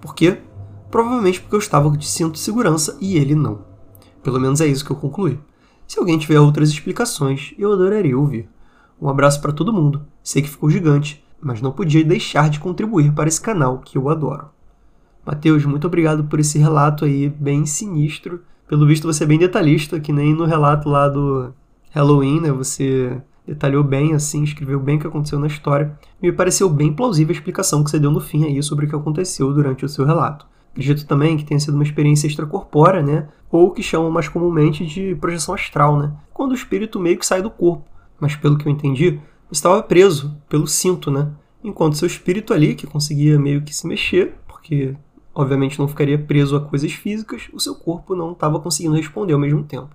Por 0.00 0.12
quê? 0.12 0.38
Provavelmente 0.90 1.40
porque 1.40 1.54
eu 1.54 1.60
estava 1.60 1.88
de 1.96 2.04
cinto 2.04 2.32
de 2.32 2.40
segurança 2.40 2.98
e 3.00 3.16
ele 3.16 3.36
não. 3.36 3.60
Pelo 4.24 4.40
menos 4.40 4.60
é 4.60 4.66
isso 4.66 4.84
que 4.84 4.90
eu 4.90 4.96
concluí. 4.96 5.38
Se 5.86 5.96
alguém 6.00 6.18
tiver 6.18 6.40
outras 6.40 6.68
explicações, 6.68 7.54
eu 7.56 7.72
adoraria 7.72 8.18
ouvir. 8.18 8.48
Um 9.00 9.08
abraço 9.08 9.40
para 9.40 9.52
todo 9.52 9.72
mundo. 9.72 10.04
Sei 10.20 10.42
que 10.42 10.50
ficou 10.50 10.68
gigante, 10.68 11.24
mas 11.40 11.62
não 11.62 11.70
podia 11.70 12.04
deixar 12.04 12.50
de 12.50 12.58
contribuir 12.58 13.12
para 13.12 13.28
esse 13.28 13.40
canal 13.40 13.78
que 13.78 13.96
eu 13.96 14.08
adoro. 14.08 14.50
Mateus, 15.30 15.64
muito 15.64 15.86
obrigado 15.86 16.24
por 16.24 16.40
esse 16.40 16.58
relato 16.58 17.04
aí 17.04 17.28
bem 17.28 17.64
sinistro 17.64 18.40
pelo 18.70 18.86
visto 18.86 19.04
você 19.04 19.24
é 19.24 19.26
bem 19.26 19.36
detalhista, 19.36 19.98
que 19.98 20.12
nem 20.12 20.32
no 20.32 20.44
relato 20.44 20.88
lá 20.88 21.08
do 21.08 21.52
Halloween, 21.90 22.40
né? 22.40 22.52
Você 22.52 23.20
detalhou 23.44 23.82
bem, 23.82 24.14
assim, 24.14 24.44
escreveu 24.44 24.78
bem 24.78 24.96
o 24.96 25.00
que 25.00 25.08
aconteceu 25.08 25.40
na 25.40 25.48
história. 25.48 25.98
Me 26.22 26.30
pareceu 26.30 26.70
bem 26.70 26.92
plausível 26.92 27.32
a 27.32 27.36
explicação 27.36 27.82
que 27.82 27.90
você 27.90 27.98
deu 27.98 28.12
no 28.12 28.20
fim 28.20 28.44
aí 28.44 28.62
sobre 28.62 28.86
o 28.86 28.88
que 28.88 28.94
aconteceu 28.94 29.52
durante 29.52 29.84
o 29.84 29.88
seu 29.88 30.04
relato. 30.04 30.46
Acredito 30.70 31.04
também 31.04 31.36
que 31.36 31.44
tenha 31.44 31.58
sido 31.58 31.74
uma 31.74 31.82
experiência 31.82 32.28
extracorpórea, 32.28 33.02
né? 33.02 33.26
Ou 33.50 33.72
que 33.72 33.82
chamam 33.82 34.08
mais 34.08 34.28
comumente 34.28 34.86
de 34.86 35.16
projeção 35.16 35.52
astral, 35.52 35.98
né? 35.98 36.12
Quando 36.32 36.52
o 36.52 36.54
espírito 36.54 37.00
meio 37.00 37.18
que 37.18 37.26
sai 37.26 37.42
do 37.42 37.50
corpo. 37.50 37.84
Mas 38.20 38.36
pelo 38.36 38.56
que 38.56 38.68
eu 38.68 38.72
entendi, 38.72 39.18
estava 39.50 39.82
preso 39.82 40.36
pelo 40.48 40.68
cinto, 40.68 41.10
né? 41.10 41.28
Enquanto 41.64 41.96
seu 41.96 42.06
espírito 42.06 42.54
ali, 42.54 42.76
que 42.76 42.86
conseguia 42.86 43.36
meio 43.36 43.62
que 43.62 43.74
se 43.74 43.84
mexer, 43.84 44.36
porque 44.46 44.94
obviamente 45.34 45.78
não 45.78 45.88
ficaria 45.88 46.18
preso 46.18 46.56
a 46.56 46.60
coisas 46.60 46.92
físicas, 46.92 47.48
o 47.52 47.60
seu 47.60 47.74
corpo 47.74 48.14
não 48.14 48.32
estava 48.32 48.60
conseguindo 48.60 48.96
responder 48.96 49.32
ao 49.32 49.38
mesmo 49.38 49.62
tempo. 49.62 49.90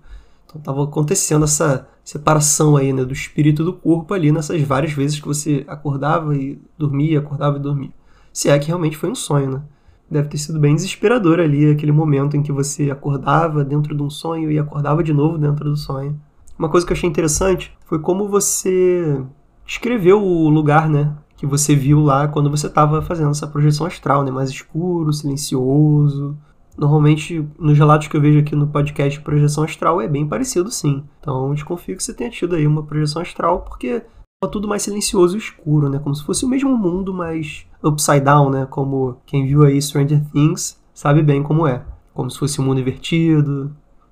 Então 0.45 0.59
estava 0.59 0.83
acontecendo 0.83 1.45
essa 1.45 1.87
separação 2.03 2.77
aí, 2.77 2.93
né, 2.93 3.03
do 3.03 3.13
espírito 3.13 3.63
do 3.63 3.73
corpo 3.73 4.13
ali 4.13 4.31
nessas 4.31 4.61
várias 4.61 4.93
vezes 4.93 5.19
que 5.19 5.27
você 5.27 5.65
acordava 5.67 6.35
e 6.35 6.59
dormia, 6.77 7.19
acordava 7.19 7.57
e 7.57 7.59
dormia. 7.59 7.91
Se 8.31 8.49
é 8.49 8.59
que 8.59 8.67
realmente 8.67 8.97
foi 8.97 9.09
um 9.09 9.15
sonho, 9.15 9.51
né? 9.51 9.61
Deve 10.09 10.27
ter 10.27 10.37
sido 10.37 10.59
bem 10.59 10.75
desesperador 10.75 11.39
ali, 11.39 11.71
aquele 11.71 11.91
momento 11.91 12.37
em 12.37 12.43
que 12.43 12.51
você 12.51 12.91
acordava 12.91 13.63
dentro 13.63 13.95
de 13.95 14.03
um 14.03 14.09
sonho 14.09 14.51
e 14.51 14.59
acordava 14.59 15.03
de 15.03 15.11
novo 15.11 15.37
dentro 15.37 15.65
do 15.65 15.75
sonho. 15.75 16.19
Uma 16.57 16.69
coisa 16.69 16.85
que 16.85 16.93
eu 16.93 16.95
achei 16.95 17.09
interessante 17.09 17.75
foi 17.85 17.97
como 17.99 18.29
você 18.29 19.19
escreveu 19.65 20.21
o 20.21 20.47
lugar, 20.49 20.87
né? 20.87 21.15
Que 21.45 21.51
você 21.51 21.75
viu 21.75 22.01
lá 22.01 22.27
quando 22.27 22.49
você 22.49 22.65
estava 22.65 23.03
fazendo 23.03 23.29
essa 23.29 23.45
projeção 23.45 23.85
astral, 23.85 24.23
né? 24.23 24.31
Mais 24.31 24.49
escuro, 24.49 25.13
silencioso. 25.13 26.35
Normalmente, 26.75 27.47
nos 27.59 27.77
relatos 27.77 28.07
que 28.07 28.17
eu 28.17 28.21
vejo 28.21 28.39
aqui 28.39 28.55
no 28.55 28.65
podcast 28.65 29.21
Projeção 29.21 29.63
Astral, 29.63 30.01
é 30.01 30.07
bem 30.07 30.27
parecido 30.27 30.71
sim. 30.71 31.03
Então, 31.19 31.53
desconfio 31.53 31.95
que 31.95 32.03
você 32.03 32.15
tenha 32.15 32.31
tido 32.31 32.55
aí 32.55 32.65
uma 32.65 32.81
projeção 32.81 33.21
astral, 33.21 33.61
porque 33.61 34.01
tá 34.41 34.49
tudo 34.49 34.67
mais 34.67 34.81
silencioso 34.81 35.37
e 35.37 35.39
escuro, 35.39 35.87
né? 35.87 35.99
Como 35.99 36.15
se 36.15 36.25
fosse 36.25 36.43
o 36.43 36.49
mesmo 36.49 36.75
mundo, 36.75 37.13
mas 37.13 37.67
upside 37.83 38.21
down, 38.21 38.49
né? 38.49 38.65
Como 38.65 39.17
quem 39.27 39.45
viu 39.45 39.63
aí 39.63 39.79
Stranger 39.79 40.25
Things 40.31 40.81
sabe 40.95 41.21
bem 41.21 41.43
como 41.43 41.67
é. 41.67 41.85
Como 42.11 42.29
se 42.31 42.39
fosse 42.39 42.59
um 42.59 42.65
mundo 42.65 42.81
invertido, 42.81 43.71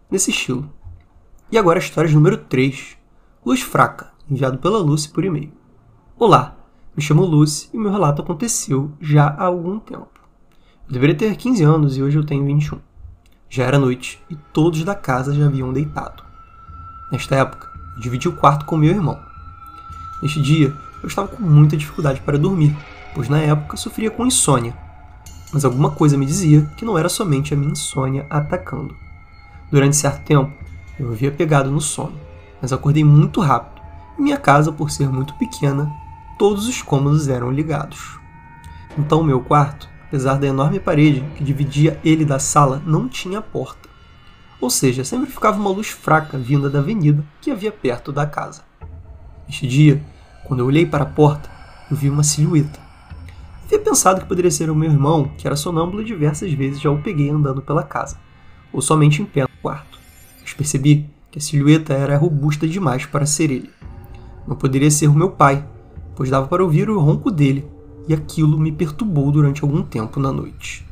nesse 0.10 0.30
estilo. 0.30 0.70
E 1.52 1.58
agora 1.58 1.80
a 1.80 1.82
história 1.82 2.12
número 2.12 2.38
3. 2.38 2.96
Luz 3.44 3.62
Fraca, 3.62 4.12
enviado 4.30 4.60
pela 4.60 4.78
Lucy 4.78 5.10
por 5.10 5.26
e-mail. 5.26 5.52
Olá, 6.18 6.63
me 6.96 7.02
chamo 7.02 7.26
Lucy 7.26 7.70
e 7.74 7.78
meu 7.78 7.92
relato 7.92 8.22
aconteceu 8.22 8.92
já 9.02 9.28
há 9.28 9.46
algum 9.46 9.80
tempo. 9.80 10.08
Eu 10.88 10.94
deveria 10.94 11.16
ter 11.16 11.36
15 11.36 11.64
anos 11.64 11.98
e 11.98 12.04
hoje 12.04 12.18
eu 12.18 12.24
tenho 12.24 12.46
21. 12.46 12.80
Já 13.50 13.64
era 13.64 13.80
noite 13.80 14.22
e 14.30 14.36
todos 14.36 14.84
da 14.84 14.94
casa 14.94 15.34
já 15.34 15.48
haviam 15.48 15.74
deitado. 15.74 16.24
Nesta 17.12 17.36
época, 17.36 17.68
eu 17.96 18.02
dividi 18.02 18.28
o 18.28 18.36
quarto 18.36 18.66
com 18.66 18.78
meu 18.78 18.92
irmão. 18.92 19.20
Neste 20.22 20.40
dia, 20.40 20.72
eu 21.02 21.08
estava 21.08 21.28
com 21.28 21.42
muita 21.42 21.76
dificuldade 21.76 22.22
para 22.22 22.38
dormir, 22.38 22.78
pois 23.16 23.28
na 23.28 23.40
época 23.40 23.76
sofria 23.76 24.12
com 24.12 24.26
insônia. 24.26 24.78
Mas 25.52 25.66
alguma 25.66 25.90
coisa 25.90 26.16
me 26.16 26.28
dizia 26.28 26.62
que 26.78 26.86
não 26.86 26.98
era 26.98 27.10
somente 27.10 27.56
a 27.56 27.58
minha 27.58 27.72
insônia 27.72 28.28
atacando. 28.30 28.96
Durante 29.72 29.96
certo 29.96 30.24
tempo, 30.26 30.54
eu 31.00 31.12
havia 31.12 31.32
pegado 31.32 31.72
no 31.72 31.82
sono, 31.82 32.14
mas 32.62 32.72
acordei 32.72 33.04
muito 33.04 33.42
rápido. 33.42 33.82
E 34.18 34.22
minha 34.22 34.38
casa, 34.38 34.72
por 34.72 34.92
ser 34.92 35.10
muito 35.10 35.34
pequena, 35.36 35.92
todos 36.44 36.68
os 36.68 36.82
cômodos 36.82 37.30
eram 37.30 37.50
ligados. 37.50 38.20
Então, 38.98 39.24
meu 39.24 39.40
quarto 39.40 39.88
apesar 40.14 40.36
da 40.36 40.46
enorme 40.46 40.78
parede 40.78 41.24
que 41.38 41.42
dividia 41.42 41.98
ele 42.04 42.26
da 42.26 42.38
sala, 42.38 42.84
não 42.86 43.08
tinha 43.08 43.42
porta. 43.42 43.88
Ou 44.60 44.70
seja, 44.70 45.06
sempre 45.06 45.32
ficava 45.32 45.58
uma 45.58 45.70
luz 45.70 45.88
fraca 45.88 46.38
vinda 46.38 46.70
da 46.70 46.80
avenida 46.80 47.24
que 47.40 47.50
havia 47.50 47.72
perto 47.72 48.12
da 48.12 48.26
casa. 48.26 48.62
Este 49.48 49.66
dia, 49.66 50.04
quando 50.44 50.60
eu 50.60 50.66
olhei 50.66 50.86
para 50.86 51.04
a 51.04 51.08
porta, 51.08 51.50
eu 51.90 51.96
vi 51.96 52.10
uma 52.10 52.24
silhueta. 52.24 52.78
Havia 53.64 53.80
pensado 53.80 54.20
que 54.20 54.28
poderia 54.28 54.52
ser 54.52 54.70
o 54.70 54.76
meu 54.76 54.92
irmão, 54.92 55.32
que 55.38 55.48
era 55.48 55.56
sonâmbulo 55.56 56.04
diversas 56.04 56.52
vezes 56.52 56.82
já 56.82 56.92
o 56.92 57.02
peguei 57.02 57.30
andando 57.30 57.62
pela 57.62 57.84
casa, 57.84 58.18
ou 58.74 58.82
somente 58.82 59.22
em 59.22 59.26
pé 59.26 59.44
no 59.44 59.62
quarto. 59.62 59.98
Mas 60.42 60.52
percebi 60.52 61.10
que 61.32 61.40
a 61.40 61.42
silhueta 61.42 61.94
era 61.94 62.18
robusta 62.18 62.68
demais 62.68 63.06
para 63.06 63.26
ser 63.26 63.50
ele. 63.50 63.72
Não 64.46 64.58
poderia 64.58 64.92
ser 64.92 65.08
o 65.08 65.16
meu 65.16 65.32
pai, 65.32 65.66
pois 66.16 66.30
dava 66.30 66.48
para 66.48 66.64
ouvir 66.64 66.90
o 66.90 67.00
ronco 67.00 67.32
dele 67.32 67.66
e 68.08 68.14
aquilo 68.14 68.58
me 68.58 68.72
perturbou 68.72 69.32
durante 69.32 69.64
algum 69.64 69.82
tempo 69.82 70.20
na 70.20 70.32
noite. 70.32 70.86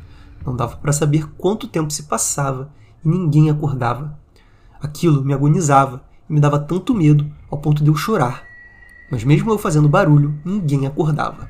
Não 0.44 0.56
dava 0.56 0.76
para 0.76 0.92
saber 0.92 1.28
quanto 1.38 1.68
tempo 1.68 1.92
se 1.92 2.04
passava 2.04 2.70
e 3.04 3.08
ninguém 3.08 3.50
acordava. 3.50 4.18
Aquilo 4.80 5.24
me 5.24 5.32
agonizava 5.32 6.02
e 6.28 6.32
me 6.32 6.40
dava 6.40 6.58
tanto 6.58 6.94
medo 6.94 7.30
ao 7.50 7.58
ponto 7.58 7.82
de 7.82 7.90
eu 7.90 7.94
chorar. 7.94 8.42
Mas 9.10 9.24
mesmo 9.24 9.50
eu 9.50 9.58
fazendo 9.58 9.88
barulho, 9.88 10.34
ninguém 10.44 10.86
acordava. 10.86 11.48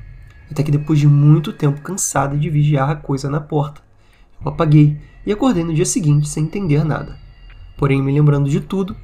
Até 0.51 0.61
que 0.61 0.71
depois 0.71 0.99
de 0.99 1.07
muito 1.07 1.53
tempo 1.53 1.81
cansada 1.81 2.37
de 2.37 2.49
vigiar 2.49 2.89
a 2.89 2.95
coisa 2.95 3.29
na 3.29 3.39
porta, 3.39 3.81
eu 4.43 4.51
apaguei 4.51 4.99
e 5.25 5.31
acordei 5.31 5.63
no 5.63 5.73
dia 5.73 5.85
seguinte 5.85 6.27
sem 6.27 6.43
entender 6.43 6.83
nada. 6.83 7.17
Porém, 7.77 8.01
me 8.01 8.11
lembrando 8.11 8.49
de 8.49 8.59
tudo, 8.59 8.95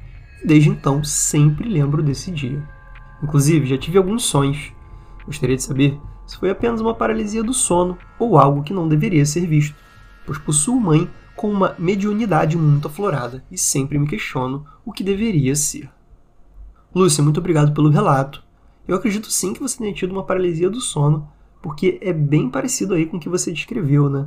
desde 0.44 0.68
então 0.68 1.02
sempre 1.02 1.68
lembro 1.68 2.02
desse 2.02 2.30
dia. 2.30 2.62
Inclusive, 3.22 3.66
já 3.66 3.78
tive 3.78 3.98
alguns 3.98 4.24
sonhos. 4.24 4.72
Gostaria 5.26 5.56
de 5.56 5.62
saber 5.62 6.00
se 6.26 6.36
foi 6.36 6.50
apenas 6.50 6.80
uma 6.80 6.94
paralisia 6.94 7.42
do 7.42 7.52
sono 7.52 7.98
ou 8.18 8.38
algo 8.38 8.62
que 8.62 8.72
não 8.72 8.88
deveria 8.88 9.26
ser 9.26 9.46
visto, 9.46 9.74
pois 10.24 10.38
possuo 10.38 10.80
mãe 10.80 11.10
com 11.36 11.50
uma 11.50 11.74
mediunidade 11.78 12.56
muito 12.56 12.86
aflorada 12.86 13.44
e 13.50 13.58
sempre 13.58 13.98
me 13.98 14.06
questiono 14.06 14.64
o 14.84 14.92
que 14.92 15.02
deveria 15.02 15.56
ser. 15.56 15.90
Lúcia, 16.94 17.22
muito 17.22 17.40
obrigado 17.40 17.72
pelo 17.72 17.88
relato. 17.88 18.42
Eu 18.86 18.96
acredito 18.96 19.30
sim 19.30 19.52
que 19.52 19.60
você 19.60 19.78
tenha 19.78 19.94
tido 19.94 20.12
uma 20.12 20.24
paralisia 20.24 20.68
do 20.68 20.80
sono, 20.80 21.28
porque 21.62 21.98
é 22.02 22.12
bem 22.12 22.48
parecido 22.48 22.94
aí 22.94 23.06
com 23.06 23.16
o 23.16 23.20
que 23.20 23.28
você 23.28 23.52
descreveu, 23.52 24.10
né? 24.10 24.26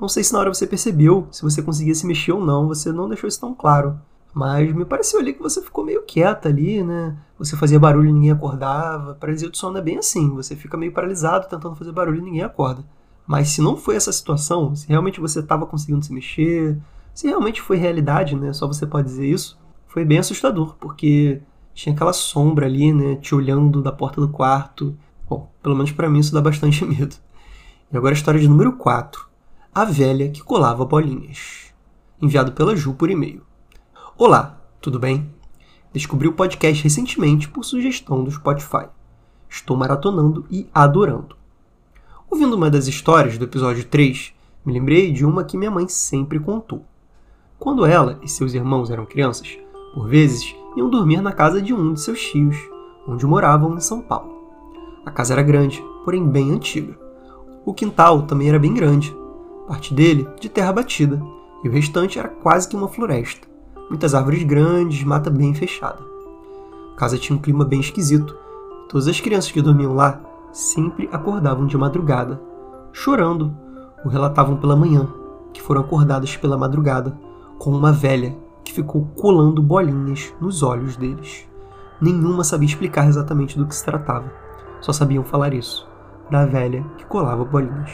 Não 0.00 0.08
sei 0.08 0.24
se 0.24 0.32
na 0.32 0.38
hora 0.38 0.52
você 0.52 0.66
percebeu, 0.66 1.28
se 1.30 1.42
você 1.42 1.62
conseguia 1.62 1.94
se 1.94 2.06
mexer 2.06 2.32
ou 2.32 2.44
não, 2.44 2.66
você 2.66 2.92
não 2.92 3.08
deixou 3.08 3.28
isso 3.28 3.40
tão 3.40 3.54
claro. 3.54 4.00
Mas 4.34 4.74
me 4.74 4.84
pareceu 4.84 5.20
ali 5.20 5.32
que 5.32 5.40
você 5.40 5.62
ficou 5.62 5.84
meio 5.84 6.02
quieta 6.02 6.48
ali, 6.48 6.82
né? 6.82 7.16
Você 7.38 7.56
fazia 7.56 7.78
barulho 7.78 8.10
e 8.10 8.12
ninguém 8.12 8.32
acordava. 8.32 9.14
Paralisia 9.14 9.48
do 9.48 9.56
sono 9.56 9.78
é 9.78 9.80
bem 9.80 9.98
assim, 9.98 10.34
você 10.34 10.56
fica 10.56 10.76
meio 10.76 10.92
paralisado 10.92 11.46
tentando 11.48 11.76
fazer 11.76 11.92
barulho 11.92 12.18
e 12.18 12.24
ninguém 12.24 12.42
acorda. 12.42 12.84
Mas 13.24 13.50
se 13.50 13.62
não 13.62 13.76
foi 13.76 13.94
essa 13.94 14.10
situação, 14.12 14.74
se 14.74 14.88
realmente 14.88 15.20
você 15.20 15.38
estava 15.38 15.64
conseguindo 15.64 16.04
se 16.04 16.12
mexer, 16.12 16.76
se 17.14 17.28
realmente 17.28 17.62
foi 17.62 17.76
realidade, 17.76 18.34
né? 18.34 18.52
Só 18.52 18.66
você 18.66 18.84
pode 18.84 19.06
dizer 19.06 19.26
isso. 19.26 19.56
Foi 19.86 20.04
bem 20.04 20.18
assustador, 20.18 20.74
porque 20.80 21.40
tinha 21.72 21.94
aquela 21.94 22.12
sombra 22.12 22.66
ali, 22.66 22.92
né? 22.92 23.14
Te 23.16 23.36
olhando 23.36 23.80
da 23.80 23.92
porta 23.92 24.20
do 24.20 24.28
quarto. 24.28 24.96
Bom, 25.28 25.48
pelo 25.62 25.76
menos 25.76 25.92
para 25.92 26.10
mim 26.10 26.18
isso 26.18 26.34
dá 26.34 26.40
bastante 26.40 26.84
medo. 26.84 27.14
E 27.92 27.96
agora 27.96 28.12
a 28.12 28.18
história 28.18 28.40
de 28.40 28.48
número 28.48 28.72
4. 28.72 29.28
A 29.72 29.84
velha 29.84 30.28
que 30.28 30.42
colava 30.42 30.84
bolinhas. 30.84 31.72
Enviado 32.20 32.50
pela 32.50 32.74
Ju 32.74 32.94
por 32.94 33.08
e-mail. 33.08 33.42
Olá, 34.16 34.60
tudo 34.80 35.00
bem? 35.00 35.28
Descobri 35.92 36.28
o 36.28 36.32
podcast 36.32 36.80
recentemente 36.84 37.48
por 37.48 37.64
sugestão 37.64 38.22
do 38.22 38.30
Spotify. 38.30 38.86
Estou 39.48 39.76
maratonando 39.76 40.46
e 40.48 40.68
adorando. 40.72 41.34
Ouvindo 42.30 42.54
uma 42.54 42.70
das 42.70 42.86
histórias 42.86 43.36
do 43.36 43.44
episódio 43.44 43.84
3, 43.84 44.32
me 44.64 44.72
lembrei 44.72 45.10
de 45.10 45.26
uma 45.26 45.42
que 45.42 45.56
minha 45.56 45.70
mãe 45.70 45.88
sempre 45.88 46.38
contou. 46.38 46.84
Quando 47.58 47.84
ela 47.84 48.20
e 48.22 48.28
seus 48.28 48.54
irmãos 48.54 48.88
eram 48.88 49.04
crianças, 49.04 49.58
por 49.92 50.06
vezes 50.06 50.54
iam 50.76 50.88
dormir 50.88 51.20
na 51.20 51.32
casa 51.32 51.60
de 51.60 51.74
um 51.74 51.92
de 51.92 52.00
seus 52.00 52.20
tios, 52.20 52.56
onde 53.08 53.26
moravam 53.26 53.74
em 53.74 53.80
São 53.80 54.00
Paulo. 54.00 54.32
A 55.04 55.10
casa 55.10 55.34
era 55.34 55.42
grande, 55.42 55.84
porém 56.04 56.24
bem 56.24 56.52
antiga. 56.52 56.96
O 57.66 57.74
quintal 57.74 58.22
também 58.22 58.48
era 58.48 58.60
bem 58.60 58.74
grande, 58.74 59.12
parte 59.66 59.92
dele 59.92 60.24
de 60.40 60.48
terra 60.48 60.72
batida, 60.72 61.20
e 61.64 61.68
o 61.68 61.72
restante 61.72 62.16
era 62.16 62.28
quase 62.28 62.68
que 62.68 62.76
uma 62.76 62.86
floresta 62.86 63.52
muitas 63.88 64.14
árvores 64.14 64.42
grandes, 64.42 65.02
mata 65.04 65.30
bem 65.30 65.54
fechada. 65.54 65.98
A 66.94 66.96
casa 66.96 67.18
tinha 67.18 67.36
um 67.36 67.40
clima 67.40 67.64
bem 67.64 67.80
esquisito. 67.80 68.36
Todas 68.88 69.08
as 69.08 69.20
crianças 69.20 69.50
que 69.50 69.62
dormiam 69.62 69.94
lá 69.94 70.20
sempre 70.52 71.08
acordavam 71.12 71.66
de 71.66 71.76
madrugada, 71.76 72.40
chorando, 72.92 73.54
ou 74.04 74.10
relatavam 74.10 74.56
pela 74.56 74.76
manhã 74.76 75.08
que 75.52 75.62
foram 75.62 75.80
acordadas 75.80 76.36
pela 76.36 76.58
madrugada 76.58 77.16
com 77.58 77.70
uma 77.70 77.92
velha 77.92 78.36
que 78.64 78.72
ficou 78.72 79.06
colando 79.16 79.62
bolinhas 79.62 80.32
nos 80.40 80.62
olhos 80.62 80.96
deles. 80.96 81.48
Nenhuma 82.00 82.44
sabia 82.44 82.68
explicar 82.68 83.06
exatamente 83.06 83.56
do 83.56 83.66
que 83.66 83.74
se 83.74 83.84
tratava, 83.84 84.30
só 84.80 84.92
sabiam 84.92 85.24
falar 85.24 85.54
isso, 85.54 85.88
da 86.30 86.44
velha 86.44 86.84
que 86.98 87.06
colava 87.06 87.44
bolinhas. 87.44 87.92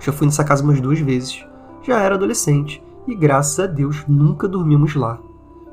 Já 0.00 0.12
fui 0.12 0.26
nessa 0.26 0.44
casa 0.44 0.64
umas 0.64 0.80
duas 0.80 0.98
vezes, 1.00 1.44
já 1.82 2.00
era 2.00 2.14
adolescente 2.14 2.82
e 3.06 3.14
graças 3.14 3.58
a 3.58 3.66
Deus 3.66 4.04
nunca 4.06 4.48
dormimos 4.48 4.94
lá. 4.94 5.20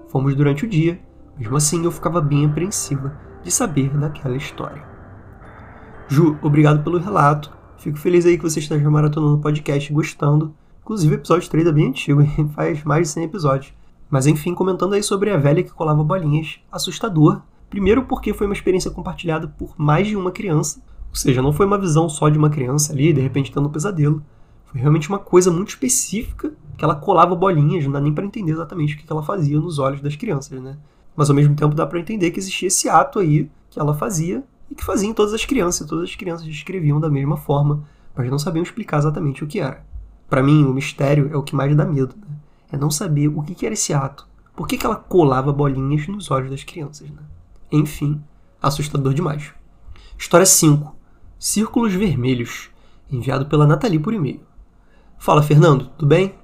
Fomos 0.08 0.36
durante 0.36 0.66
o 0.66 0.70
dia, 0.70 1.00
mesmo 1.38 1.58
assim 1.58 1.84
eu 1.84 1.92
ficava 1.92 2.22
bem 2.22 2.46
apreensiva 2.46 3.18
de 3.44 3.52
saber 3.52 3.90
daquela 3.98 4.36
história. 4.36 4.84
Ju, 6.08 6.38
obrigado 6.42 6.84
pelo 6.84 7.00
relato. 7.00 7.52
Fico 7.78 7.98
feliz 7.98 8.26
aí 8.26 8.38
que 8.38 8.44
você 8.44 8.60
esteja 8.60 8.90
maratonando 8.90 9.36
o 9.36 9.42
podcast 9.42 9.92
gostando. 9.92 10.54
Inclusive 10.82 11.16
o 11.16 11.18
episódio 11.18 11.50
3 11.50 11.68
é 11.68 11.72
bem 11.72 11.88
antigo, 11.88 12.24
faz 12.54 12.84
mais 12.84 13.08
de 13.08 13.14
100 13.14 13.24
episódios. 13.24 13.74
Mas 14.10 14.28
enfim, 14.28 14.54
comentando 14.54 14.94
aí 14.94 15.02
sobre 15.02 15.32
a 15.32 15.38
velha 15.38 15.64
que 15.64 15.74
colava 15.74 16.04
bolinhas, 16.04 16.60
assustador. 16.72 17.42
Primeiro 17.70 18.04
porque 18.04 18.34
foi 18.34 18.46
uma 18.46 18.54
experiência 18.54 18.92
compartilhada 18.92 19.48
por 19.48 19.74
mais 19.76 20.08
de 20.08 20.16
uma 20.16 20.32
criança, 20.32 20.80
ou 21.10 21.16
seja, 21.16 21.42
não 21.42 21.52
foi 21.52 21.66
uma 21.66 21.80
visão 21.80 22.08
só 22.08 22.30
de 22.30 22.38
uma 22.38 22.50
criança 22.50 22.94
ali, 22.94 23.12
de 23.12 23.22
repente 23.22 23.52
tendo 23.52 23.68
um 23.68 23.72
pesadelo. 23.72 24.22
Foi 24.74 24.82
realmente 24.82 25.08
uma 25.08 25.20
coisa 25.20 25.52
muito 25.52 25.70
específica 25.70 26.52
que 26.76 26.84
ela 26.84 26.96
colava 26.96 27.36
bolinhas, 27.36 27.86
não 27.86 27.92
dá 27.92 28.02
nem 28.02 28.12
para 28.12 28.26
entender 28.26 28.54
exatamente 28.54 28.96
o 28.96 28.98
que 28.98 29.06
ela 29.08 29.22
fazia 29.22 29.60
nos 29.60 29.78
olhos 29.78 30.02
das 30.02 30.16
crianças, 30.16 30.60
né? 30.60 30.76
Mas 31.16 31.30
ao 31.30 31.36
mesmo 31.36 31.56
tempo 31.56 31.76
dá 31.76 31.86
para 31.86 32.00
entender 32.00 32.32
que 32.32 32.40
existia 32.40 32.70
esse 32.70 32.90
ato 32.90 33.20
aí 33.20 33.52
que 33.70 33.80
ela 33.80 33.94
fazia 33.94 34.44
e 34.72 34.74
que 34.74 34.84
fazia 34.84 35.08
em 35.08 35.14
todas 35.14 35.32
as 35.32 35.46
crianças, 35.46 35.88
todas 35.88 36.10
as 36.10 36.16
crianças 36.16 36.48
escreviam 36.48 37.00
da 37.00 37.08
mesma 37.08 37.38
forma, 37.38 37.84
mas 38.16 38.28
não 38.32 38.40
sabiam 38.40 38.64
explicar 38.64 38.98
exatamente 38.98 39.44
o 39.44 39.48
que 39.48 39.60
era. 39.60 39.86
Para 40.28 40.42
mim, 40.42 40.66
o 40.66 40.74
mistério 40.74 41.30
é 41.32 41.38
o 41.38 41.44
que 41.44 41.56
mais 41.56 41.76
dá 41.78 41.86
medo, 41.86 42.16
né? 42.20 42.36
É 42.72 42.76
não 42.78 42.90
saber 42.90 43.28
o 43.28 43.44
que 43.44 43.68
era 43.68 43.74
esse 43.74 43.94
ato. 43.94 44.28
Por 44.56 44.68
que, 44.68 44.76
que 44.76 44.88
ela 44.88 44.96
colava 44.96 45.54
bolinhas 45.54 46.08
nos 46.08 46.32
olhos 46.32 46.50
das 46.50 46.64
crianças, 46.64 47.08
né? 47.12 47.22
Enfim, 47.72 48.20
assustador 48.60 49.14
demais. 49.14 49.54
História 50.18 50.48
5. 50.48 50.96
Círculos 51.38 51.94
Vermelhos, 51.94 52.72
enviado 53.12 53.46
pela 53.46 53.68
Nathalie 53.68 54.00
por 54.00 54.16
e-mail. 54.16 54.42
Fala, 55.24 55.42
Fernando, 55.42 55.86
tudo 55.98 56.10
bem? 56.10 56.36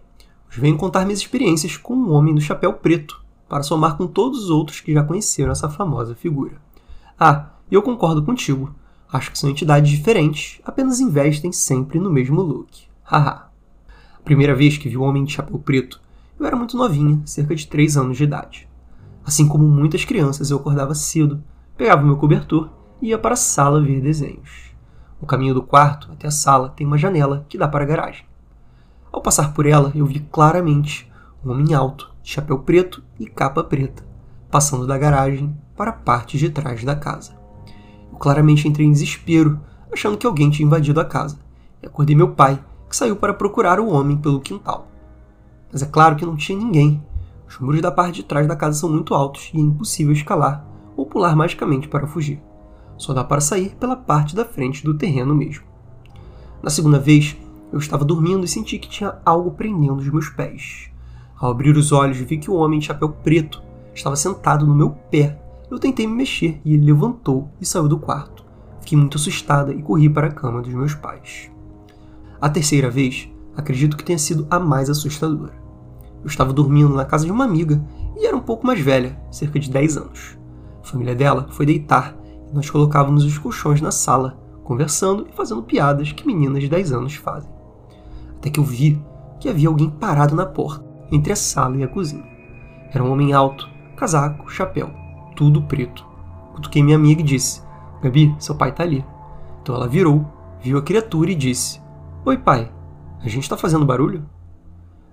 Hoje 0.49 0.61
venho 0.61 0.77
contar 0.77 1.03
minhas 1.03 1.19
experiências 1.19 1.75
com 1.75 1.93
um 1.93 2.13
homem 2.13 2.33
do 2.33 2.39
chapéu 2.39 2.71
preto, 2.71 3.21
para 3.49 3.61
somar 3.61 3.97
com 3.97 4.07
todos 4.07 4.45
os 4.45 4.49
outros 4.49 4.79
que 4.79 4.93
já 4.93 5.03
conheceram 5.03 5.51
essa 5.51 5.67
famosa 5.67 6.15
figura. 6.15 6.53
Ah, 7.19 7.49
eu 7.69 7.81
concordo 7.81 8.23
contigo. 8.23 8.73
Acho 9.11 9.33
que 9.33 9.37
são 9.37 9.49
entidades 9.49 9.91
diferentes, 9.91 10.61
apenas 10.63 11.01
investem 11.01 11.51
sempre 11.51 11.99
no 11.99 12.09
mesmo 12.09 12.41
look. 12.41 12.83
Haha. 13.03 13.49
A 14.17 14.21
primeira 14.23 14.55
vez 14.55 14.77
que 14.77 14.87
vi 14.87 14.95
o 14.95 15.01
homem 15.01 15.25
de 15.25 15.33
chapéu 15.33 15.59
preto, 15.59 15.99
eu 16.39 16.45
era 16.45 16.55
muito 16.55 16.77
novinha, 16.77 17.21
cerca 17.25 17.53
de 17.53 17.67
3 17.67 17.97
anos 17.97 18.15
de 18.15 18.23
idade. 18.23 18.65
Assim 19.25 19.45
como 19.45 19.67
muitas 19.67 20.05
crianças, 20.05 20.51
eu 20.51 20.57
acordava 20.57 20.95
cedo, 20.95 21.43
pegava 21.75 22.01
meu 22.01 22.15
cobertor 22.15 22.69
e 23.01 23.09
ia 23.09 23.17
para 23.17 23.33
a 23.33 23.35
sala 23.35 23.81
ver 23.81 23.99
desenhos. 23.99 24.71
O 25.19 25.25
caminho 25.25 25.53
do 25.53 25.63
quarto 25.63 26.09
até 26.13 26.29
a 26.29 26.31
sala 26.31 26.69
tem 26.69 26.87
uma 26.87 26.97
janela 26.97 27.45
que 27.49 27.57
dá 27.57 27.67
para 27.67 27.83
a 27.83 27.87
garagem. 27.87 28.28
Ao 29.11 29.21
passar 29.21 29.53
por 29.53 29.65
ela, 29.65 29.91
eu 29.95 30.05
vi 30.05 30.19
claramente 30.19 31.11
um 31.43 31.51
homem 31.51 31.73
alto, 31.73 32.13
chapéu 32.23 32.59
preto 32.59 33.03
e 33.19 33.25
capa 33.25 33.63
preta, 33.63 34.03
passando 34.51 34.85
da 34.85 34.97
garagem 34.97 35.55
para 35.75 35.89
a 35.89 35.93
parte 35.93 36.37
de 36.37 36.49
trás 36.49 36.83
da 36.83 36.95
casa. 36.95 37.33
Eu 38.11 38.17
claramente 38.17 38.67
entrei 38.67 38.85
em 38.85 38.91
desespero, 38.91 39.59
achando 39.91 40.17
que 40.17 40.27
alguém 40.27 40.49
tinha 40.49 40.65
invadido 40.65 40.99
a 40.99 41.05
casa, 41.05 41.39
e 41.81 41.87
acordei 41.87 42.15
meu 42.15 42.35
pai, 42.35 42.63
que 42.87 42.95
saiu 42.95 43.15
para 43.15 43.33
procurar 43.33 43.79
o 43.79 43.89
homem 43.89 44.17
pelo 44.17 44.41
quintal. 44.41 44.87
Mas 45.71 45.81
é 45.81 45.85
claro 45.85 46.15
que 46.15 46.25
não 46.25 46.35
tinha 46.35 46.57
ninguém. 46.57 47.03
Os 47.47 47.57
muros 47.59 47.81
da 47.81 47.91
parte 47.91 48.17
de 48.17 48.23
trás 48.23 48.47
da 48.47 48.55
casa 48.55 48.79
são 48.79 48.89
muito 48.89 49.13
altos 49.15 49.49
e 49.53 49.57
é 49.57 49.61
impossível 49.61 50.13
escalar 50.13 50.65
ou 50.95 51.05
pular 51.05 51.35
magicamente 51.35 51.87
para 51.87 52.07
fugir. 52.07 52.41
Só 52.97 53.13
dá 53.13 53.23
para 53.23 53.41
sair 53.41 53.75
pela 53.79 53.95
parte 53.95 54.35
da 54.35 54.45
frente 54.45 54.83
do 54.83 54.97
terreno 54.97 55.33
mesmo. 55.33 55.63
Na 56.61 56.69
segunda 56.69 56.99
vez, 56.99 57.37
eu 57.71 57.79
estava 57.79 58.03
dormindo 58.03 58.45
e 58.45 58.47
senti 58.47 58.79
que 58.79 58.89
tinha 58.89 59.17
algo 59.23 59.51
prendendo 59.51 59.97
os 59.97 60.09
meus 60.09 60.29
pés. 60.29 60.89
Ao 61.37 61.51
abrir 61.51 61.77
os 61.77 61.91
olhos, 61.91 62.17
vi 62.17 62.37
que 62.37 62.49
o 62.49 62.55
homem 62.55 62.79
de 62.79 62.87
chapéu 62.87 63.09
preto 63.09 63.61
estava 63.93 64.15
sentado 64.15 64.65
no 64.65 64.75
meu 64.75 64.89
pé. 64.89 65.39
Eu 65.69 65.79
tentei 65.79 66.07
me 66.07 66.13
mexer 66.13 66.59
e 66.65 66.73
ele 66.73 66.85
levantou 66.85 67.49
e 67.61 67.65
saiu 67.65 67.87
do 67.87 67.99
quarto. 67.99 68.43
Fiquei 68.81 68.97
muito 68.97 69.17
assustada 69.17 69.71
e 69.71 69.81
corri 69.81 70.09
para 70.09 70.27
a 70.27 70.31
cama 70.31 70.61
dos 70.61 70.73
meus 70.73 70.95
pais. 70.95 71.51
A 72.41 72.49
terceira 72.49 72.89
vez, 72.89 73.29
acredito 73.55 73.95
que 73.95 74.03
tenha 74.03 74.17
sido 74.17 74.47
a 74.49 74.59
mais 74.59 74.89
assustadora. 74.89 75.53
Eu 76.21 76.27
estava 76.27 76.51
dormindo 76.51 76.93
na 76.93 77.05
casa 77.05 77.25
de 77.25 77.31
uma 77.31 77.45
amiga 77.45 77.81
e 78.17 78.25
era 78.25 78.35
um 78.35 78.41
pouco 78.41 78.65
mais 78.65 78.79
velha, 78.79 79.21
cerca 79.31 79.59
de 79.59 79.69
10 79.69 79.97
anos. 79.97 80.37
A 80.81 80.87
família 80.87 81.15
dela 81.15 81.47
foi 81.51 81.65
deitar 81.65 82.17
e 82.49 82.53
nós 82.53 82.69
colocávamos 82.69 83.23
os 83.23 83.37
colchões 83.37 83.79
na 83.79 83.91
sala, 83.91 84.37
conversando 84.63 85.27
e 85.31 85.35
fazendo 85.35 85.63
piadas 85.63 86.11
que 86.11 86.25
meninas 86.25 86.63
de 86.63 86.69
10 86.69 86.91
anos 86.93 87.15
fazem 87.15 87.58
até 88.39 88.49
que 88.49 88.59
eu 88.59 88.63
vi 88.63 88.99
que 89.39 89.47
havia 89.47 89.67
alguém 89.67 89.89
parado 89.89 90.35
na 90.35 90.45
porta, 90.45 90.83
entre 91.11 91.31
a 91.31 91.35
sala 91.35 91.77
e 91.77 91.83
a 91.83 91.87
cozinha. 91.87 92.23
Era 92.91 93.03
um 93.03 93.11
homem 93.11 93.33
alto, 93.33 93.69
casaco, 93.95 94.49
chapéu, 94.49 94.89
tudo 95.35 95.61
preto. 95.63 96.05
Cutuquei 96.53 96.81
minha 96.81 96.97
amiga 96.97 97.21
e 97.21 97.25
disse: 97.25 97.61
Gabi, 98.01 98.35
seu 98.39 98.55
pai 98.55 98.73
tá 98.73 98.83
ali. 98.83 99.05
Então 99.61 99.75
ela 99.75 99.87
virou, 99.87 100.25
viu 100.61 100.77
a 100.77 100.81
criatura 100.81 101.31
e 101.31 101.35
disse: 101.35 101.81
Oi, 102.25 102.37
pai, 102.37 102.71
a 103.21 103.27
gente 103.27 103.49
tá 103.49 103.55
fazendo 103.55 103.85
barulho? 103.85 104.25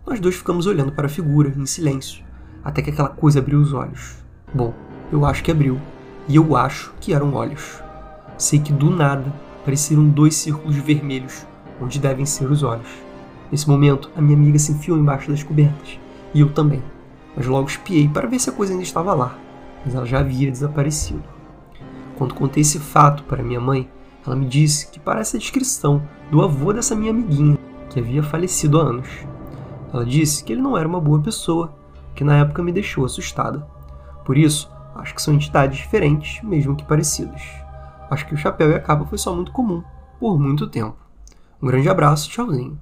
Nós 0.06 0.20
dois 0.20 0.36
ficamos 0.36 0.66
olhando 0.66 0.92
para 0.92 1.06
a 1.06 1.10
figura, 1.10 1.52
em 1.56 1.66
silêncio, 1.66 2.24
até 2.64 2.80
que 2.80 2.90
aquela 2.90 3.08
coisa 3.08 3.40
abriu 3.40 3.60
os 3.60 3.72
olhos. 3.72 4.24
Bom, 4.54 4.72
eu 5.10 5.24
acho 5.24 5.42
que 5.42 5.50
abriu, 5.50 5.80
e 6.28 6.36
eu 6.36 6.56
acho 6.56 6.94
que 7.00 7.12
eram 7.12 7.34
olhos. 7.34 7.82
Sei 8.38 8.58
que 8.58 8.72
do 8.72 8.90
nada 8.90 9.32
apareceram 9.62 10.08
dois 10.08 10.36
círculos 10.36 10.76
vermelhos, 10.76 11.44
onde 11.80 11.98
devem 11.98 12.24
ser 12.24 12.50
os 12.50 12.62
olhos. 12.62 13.05
Nesse 13.50 13.68
momento, 13.68 14.10
a 14.16 14.20
minha 14.20 14.36
amiga 14.36 14.58
se 14.58 14.72
enfiou 14.72 14.98
embaixo 14.98 15.30
das 15.30 15.42
cobertas, 15.42 15.98
e 16.34 16.40
eu 16.40 16.52
também, 16.52 16.82
mas 17.36 17.46
logo 17.46 17.68
espiei 17.68 18.08
para 18.08 18.26
ver 18.26 18.38
se 18.38 18.50
a 18.50 18.52
coisa 18.52 18.72
ainda 18.72 18.82
estava 18.82 19.14
lá, 19.14 19.38
mas 19.84 19.94
ela 19.94 20.04
já 20.04 20.20
havia 20.20 20.50
desaparecido. 20.50 21.22
Quando 22.16 22.34
contei 22.34 22.62
esse 22.62 22.78
fato 22.78 23.24
para 23.24 23.42
minha 23.42 23.60
mãe, 23.60 23.88
ela 24.26 24.34
me 24.34 24.46
disse 24.46 24.90
que 24.90 24.98
parece 24.98 25.36
a 25.36 25.38
descrição 25.38 26.02
do 26.30 26.42
avô 26.42 26.72
dessa 26.72 26.96
minha 26.96 27.12
amiguinha, 27.12 27.58
que 27.90 28.00
havia 28.00 28.22
falecido 28.22 28.80
há 28.80 28.84
anos. 28.84 29.08
Ela 29.92 30.04
disse 30.04 30.42
que 30.42 30.52
ele 30.52 30.62
não 30.62 30.76
era 30.76 30.88
uma 30.88 31.00
boa 31.00 31.20
pessoa, 31.20 31.76
que 32.14 32.24
na 32.24 32.38
época 32.38 32.62
me 32.62 32.72
deixou 32.72 33.04
assustada. 33.04 33.66
Por 34.24 34.36
isso, 34.36 34.70
acho 34.96 35.14
que 35.14 35.22
são 35.22 35.34
entidades 35.34 35.78
diferentes, 35.78 36.42
mesmo 36.42 36.74
que 36.74 36.84
parecidas. 36.84 37.42
Acho 38.10 38.26
que 38.26 38.34
o 38.34 38.38
chapéu 38.38 38.70
e 38.70 38.74
a 38.74 38.80
capa 38.80 39.04
foi 39.04 39.18
só 39.18 39.34
muito 39.34 39.52
comum, 39.52 39.82
por 40.18 40.38
muito 40.38 40.66
tempo. 40.66 40.96
Um 41.62 41.66
grande 41.66 41.88
abraço, 41.88 42.28
tchauzinho. 42.28 42.78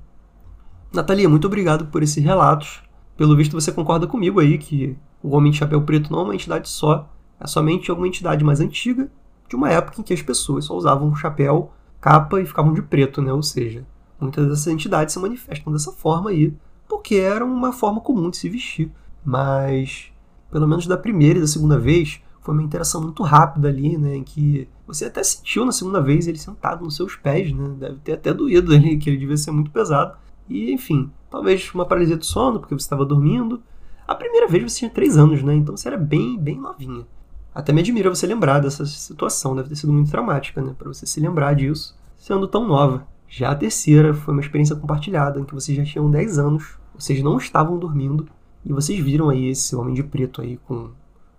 Natalia, 0.95 1.29
muito 1.29 1.47
obrigado 1.47 1.87
por 1.87 2.03
esses 2.03 2.23
relatos. 2.23 2.83
Pelo 3.17 3.37
visto, 3.37 3.53
você 3.53 3.73
concorda 3.73 4.07
comigo 4.07 4.41
aí 4.41 4.59
que 4.59 4.97
o 5.23 5.35
Homem 5.37 5.51
de 5.51 5.59
Chapéu 5.59 5.83
Preto 5.83 6.13
não 6.13 6.21
é 6.21 6.23
uma 6.23 6.35
entidade 6.35 6.69
só, 6.69 7.11
é 7.41 7.47
somente 7.47 7.91
alguma 7.91 8.09
entidade 8.09 8.45
mais 8.45 8.61
antiga, 8.61 9.11
de 9.49 9.57
uma 9.57 9.71
época 9.71 10.01
em 10.01 10.05
que 10.05 10.15
as 10.15 10.23
pessoas 10.23 10.65
só 10.65 10.77
usavam 10.77 11.15
chapéu, 11.15 11.73
capa 12.01 12.41
e 12.41 12.47
ficavam 12.47 12.73
de 12.73 12.83
preto, 12.83 13.21
né? 13.21 13.33
Ou 13.33 13.43
seja, 13.43 13.85
muitas 14.21 14.49
dessas 14.49 14.67
entidades 14.67 15.13
se 15.13 15.21
manifestam 15.21 15.73
dessa 15.73 15.93
forma 15.93 16.31
aí, 16.31 16.55
porque 16.89 17.17
era 17.17 17.45
uma 17.45 17.73
forma 17.73 18.01
comum 18.01 18.31
de 18.31 18.37
se 18.37 18.49
vestir. 18.49 18.91
Mas, 19.25 20.13
pelo 20.51 20.69
menos 20.69 20.87
da 20.87 20.97
primeira 20.97 21.39
e 21.39 21.43
da 21.43 21.49
segunda 21.49 21.79
vez, 21.79 22.21
foi 22.41 22.55
uma 22.55 22.63
interação 22.63 23.01
muito 23.01 23.23
rápida 23.23 23.69
ali, 23.69 23.97
né? 23.97 24.17
Em 24.17 24.23
que 24.23 24.69
você 24.87 25.07
até 25.07 25.23
sentiu 25.25 25.65
na 25.65 25.73
segunda 25.73 26.01
vez 26.01 26.27
ele 26.27 26.39
sentado 26.39 26.85
nos 26.85 26.95
seus 26.95 27.17
pés, 27.17 27.53
né? 27.53 27.75
Deve 27.79 27.97
ter 27.97 28.13
até 28.13 28.35
doído 28.35 28.73
ali, 28.75 28.99
que 28.99 29.09
ele 29.09 29.17
devia 29.17 29.37
ser 29.37 29.51
muito 29.51 29.71
pesado. 29.71 30.17
E, 30.49 30.73
enfim, 30.73 31.11
talvez 31.31 31.73
uma 31.75 31.87
paralisia 31.87 32.17
do 32.17 32.25
sono, 32.25 32.61
porque 32.61 32.75
você 32.75 32.85
estava 32.85 33.05
dormindo. 33.05 33.63
A 34.07 34.15
primeira 34.15 34.47
vez 34.47 34.73
você 34.73 34.81
tinha 34.81 34.91
3 34.91 35.17
anos, 35.17 35.43
né? 35.43 35.55
Então 35.55 35.77
você 35.77 35.89
era 35.89 35.97
bem, 35.97 36.39
bem 36.39 36.61
novinha. 36.61 37.07
Até 37.55 37.73
me 37.73 37.81
admira 37.81 38.11
você 38.11 38.27
lembrar 38.27 38.59
dessa 38.59 38.85
situação, 38.85 39.55
deve 39.55 39.69
ter 39.69 39.77
sido 39.77 39.93
muito 39.93 40.11
traumática, 40.11 40.61
né? 40.61 40.75
Para 40.77 40.89
você 40.89 41.07
se 41.07 41.21
lembrar 41.21 41.55
disso, 41.55 41.97
sendo 42.17 42.49
tão 42.49 42.67
nova. 42.67 43.07
Já 43.29 43.51
a 43.51 43.55
terceira 43.55 44.13
foi 44.13 44.35
uma 44.35 44.41
experiência 44.41 44.77
compartilhada, 44.77 45.41
em 45.41 45.45
que 45.45 45.55
vocês 45.55 45.77
já 45.77 45.85
tinham 45.85 46.11
10 46.11 46.39
anos, 46.39 46.79
vocês 46.95 47.23
não 47.23 47.37
estavam 47.39 47.79
dormindo, 47.79 48.29
e 48.65 48.73
vocês 48.73 48.99
viram 48.99 49.29
aí 49.29 49.49
esse 49.49 49.75
homem 49.75 49.95
de 49.95 50.03
preto 50.03 50.41
aí 50.41 50.57
com 50.67 50.91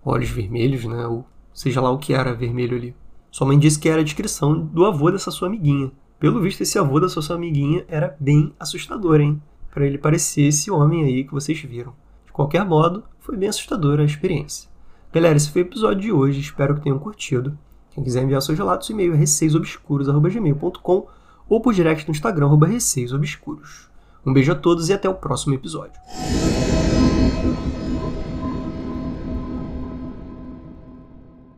olhos 0.04 0.30
vermelhos, 0.30 0.84
né? 0.84 1.06
Ou 1.06 1.26
seja 1.52 1.80
lá 1.80 1.90
o 1.90 1.98
que 1.98 2.12
era 2.12 2.34
vermelho 2.34 2.76
ali. 2.76 2.94
Sua 3.30 3.46
mãe 3.46 3.58
disse 3.58 3.78
que 3.78 3.88
era 3.88 4.00
a 4.00 4.04
descrição 4.04 4.58
do 4.58 4.84
avô 4.84 5.10
dessa 5.10 5.30
sua 5.30 5.48
amiguinha. 5.48 5.92
Pelo 6.18 6.40
visto, 6.40 6.62
esse 6.62 6.78
avô 6.78 6.98
da 6.98 7.08
sua 7.08 7.36
amiguinha 7.36 7.84
era 7.88 8.16
bem 8.18 8.54
assustador, 8.58 9.20
hein? 9.20 9.40
Para 9.70 9.86
ele 9.86 9.98
parecer 9.98 10.42
esse 10.42 10.70
homem 10.70 11.04
aí 11.04 11.24
que 11.24 11.32
vocês 11.32 11.60
viram. 11.60 11.92
De 12.24 12.32
qualquer 12.32 12.64
modo, 12.64 13.04
foi 13.20 13.36
bem 13.36 13.50
assustadora 13.50 14.02
a 14.02 14.06
experiência. 14.06 14.70
Galera, 15.12 15.36
esse 15.36 15.50
foi 15.50 15.62
o 15.62 15.66
episódio 15.66 16.00
de 16.00 16.12
hoje, 16.12 16.40
espero 16.40 16.74
que 16.74 16.80
tenham 16.80 16.98
curtido. 16.98 17.58
Quem 17.90 18.02
quiser 18.02 18.22
enviar 18.22 18.40
seus 18.40 18.56
relatos, 18.56 18.88
o 18.88 18.92
e-mail 18.92 19.12
é 19.12 19.16
receiosobscuros.gmail.com 19.16 21.06
ou 21.48 21.60
por 21.60 21.74
direct 21.74 22.08
no 22.08 22.12
Instagram, 22.12 22.56
receisobscuros. 22.58 23.88
Um 24.24 24.32
beijo 24.32 24.52
a 24.52 24.56
todos 24.56 24.88
e 24.88 24.92
até 24.92 25.08
o 25.08 25.14
próximo 25.14 25.54
episódio. 25.54 26.00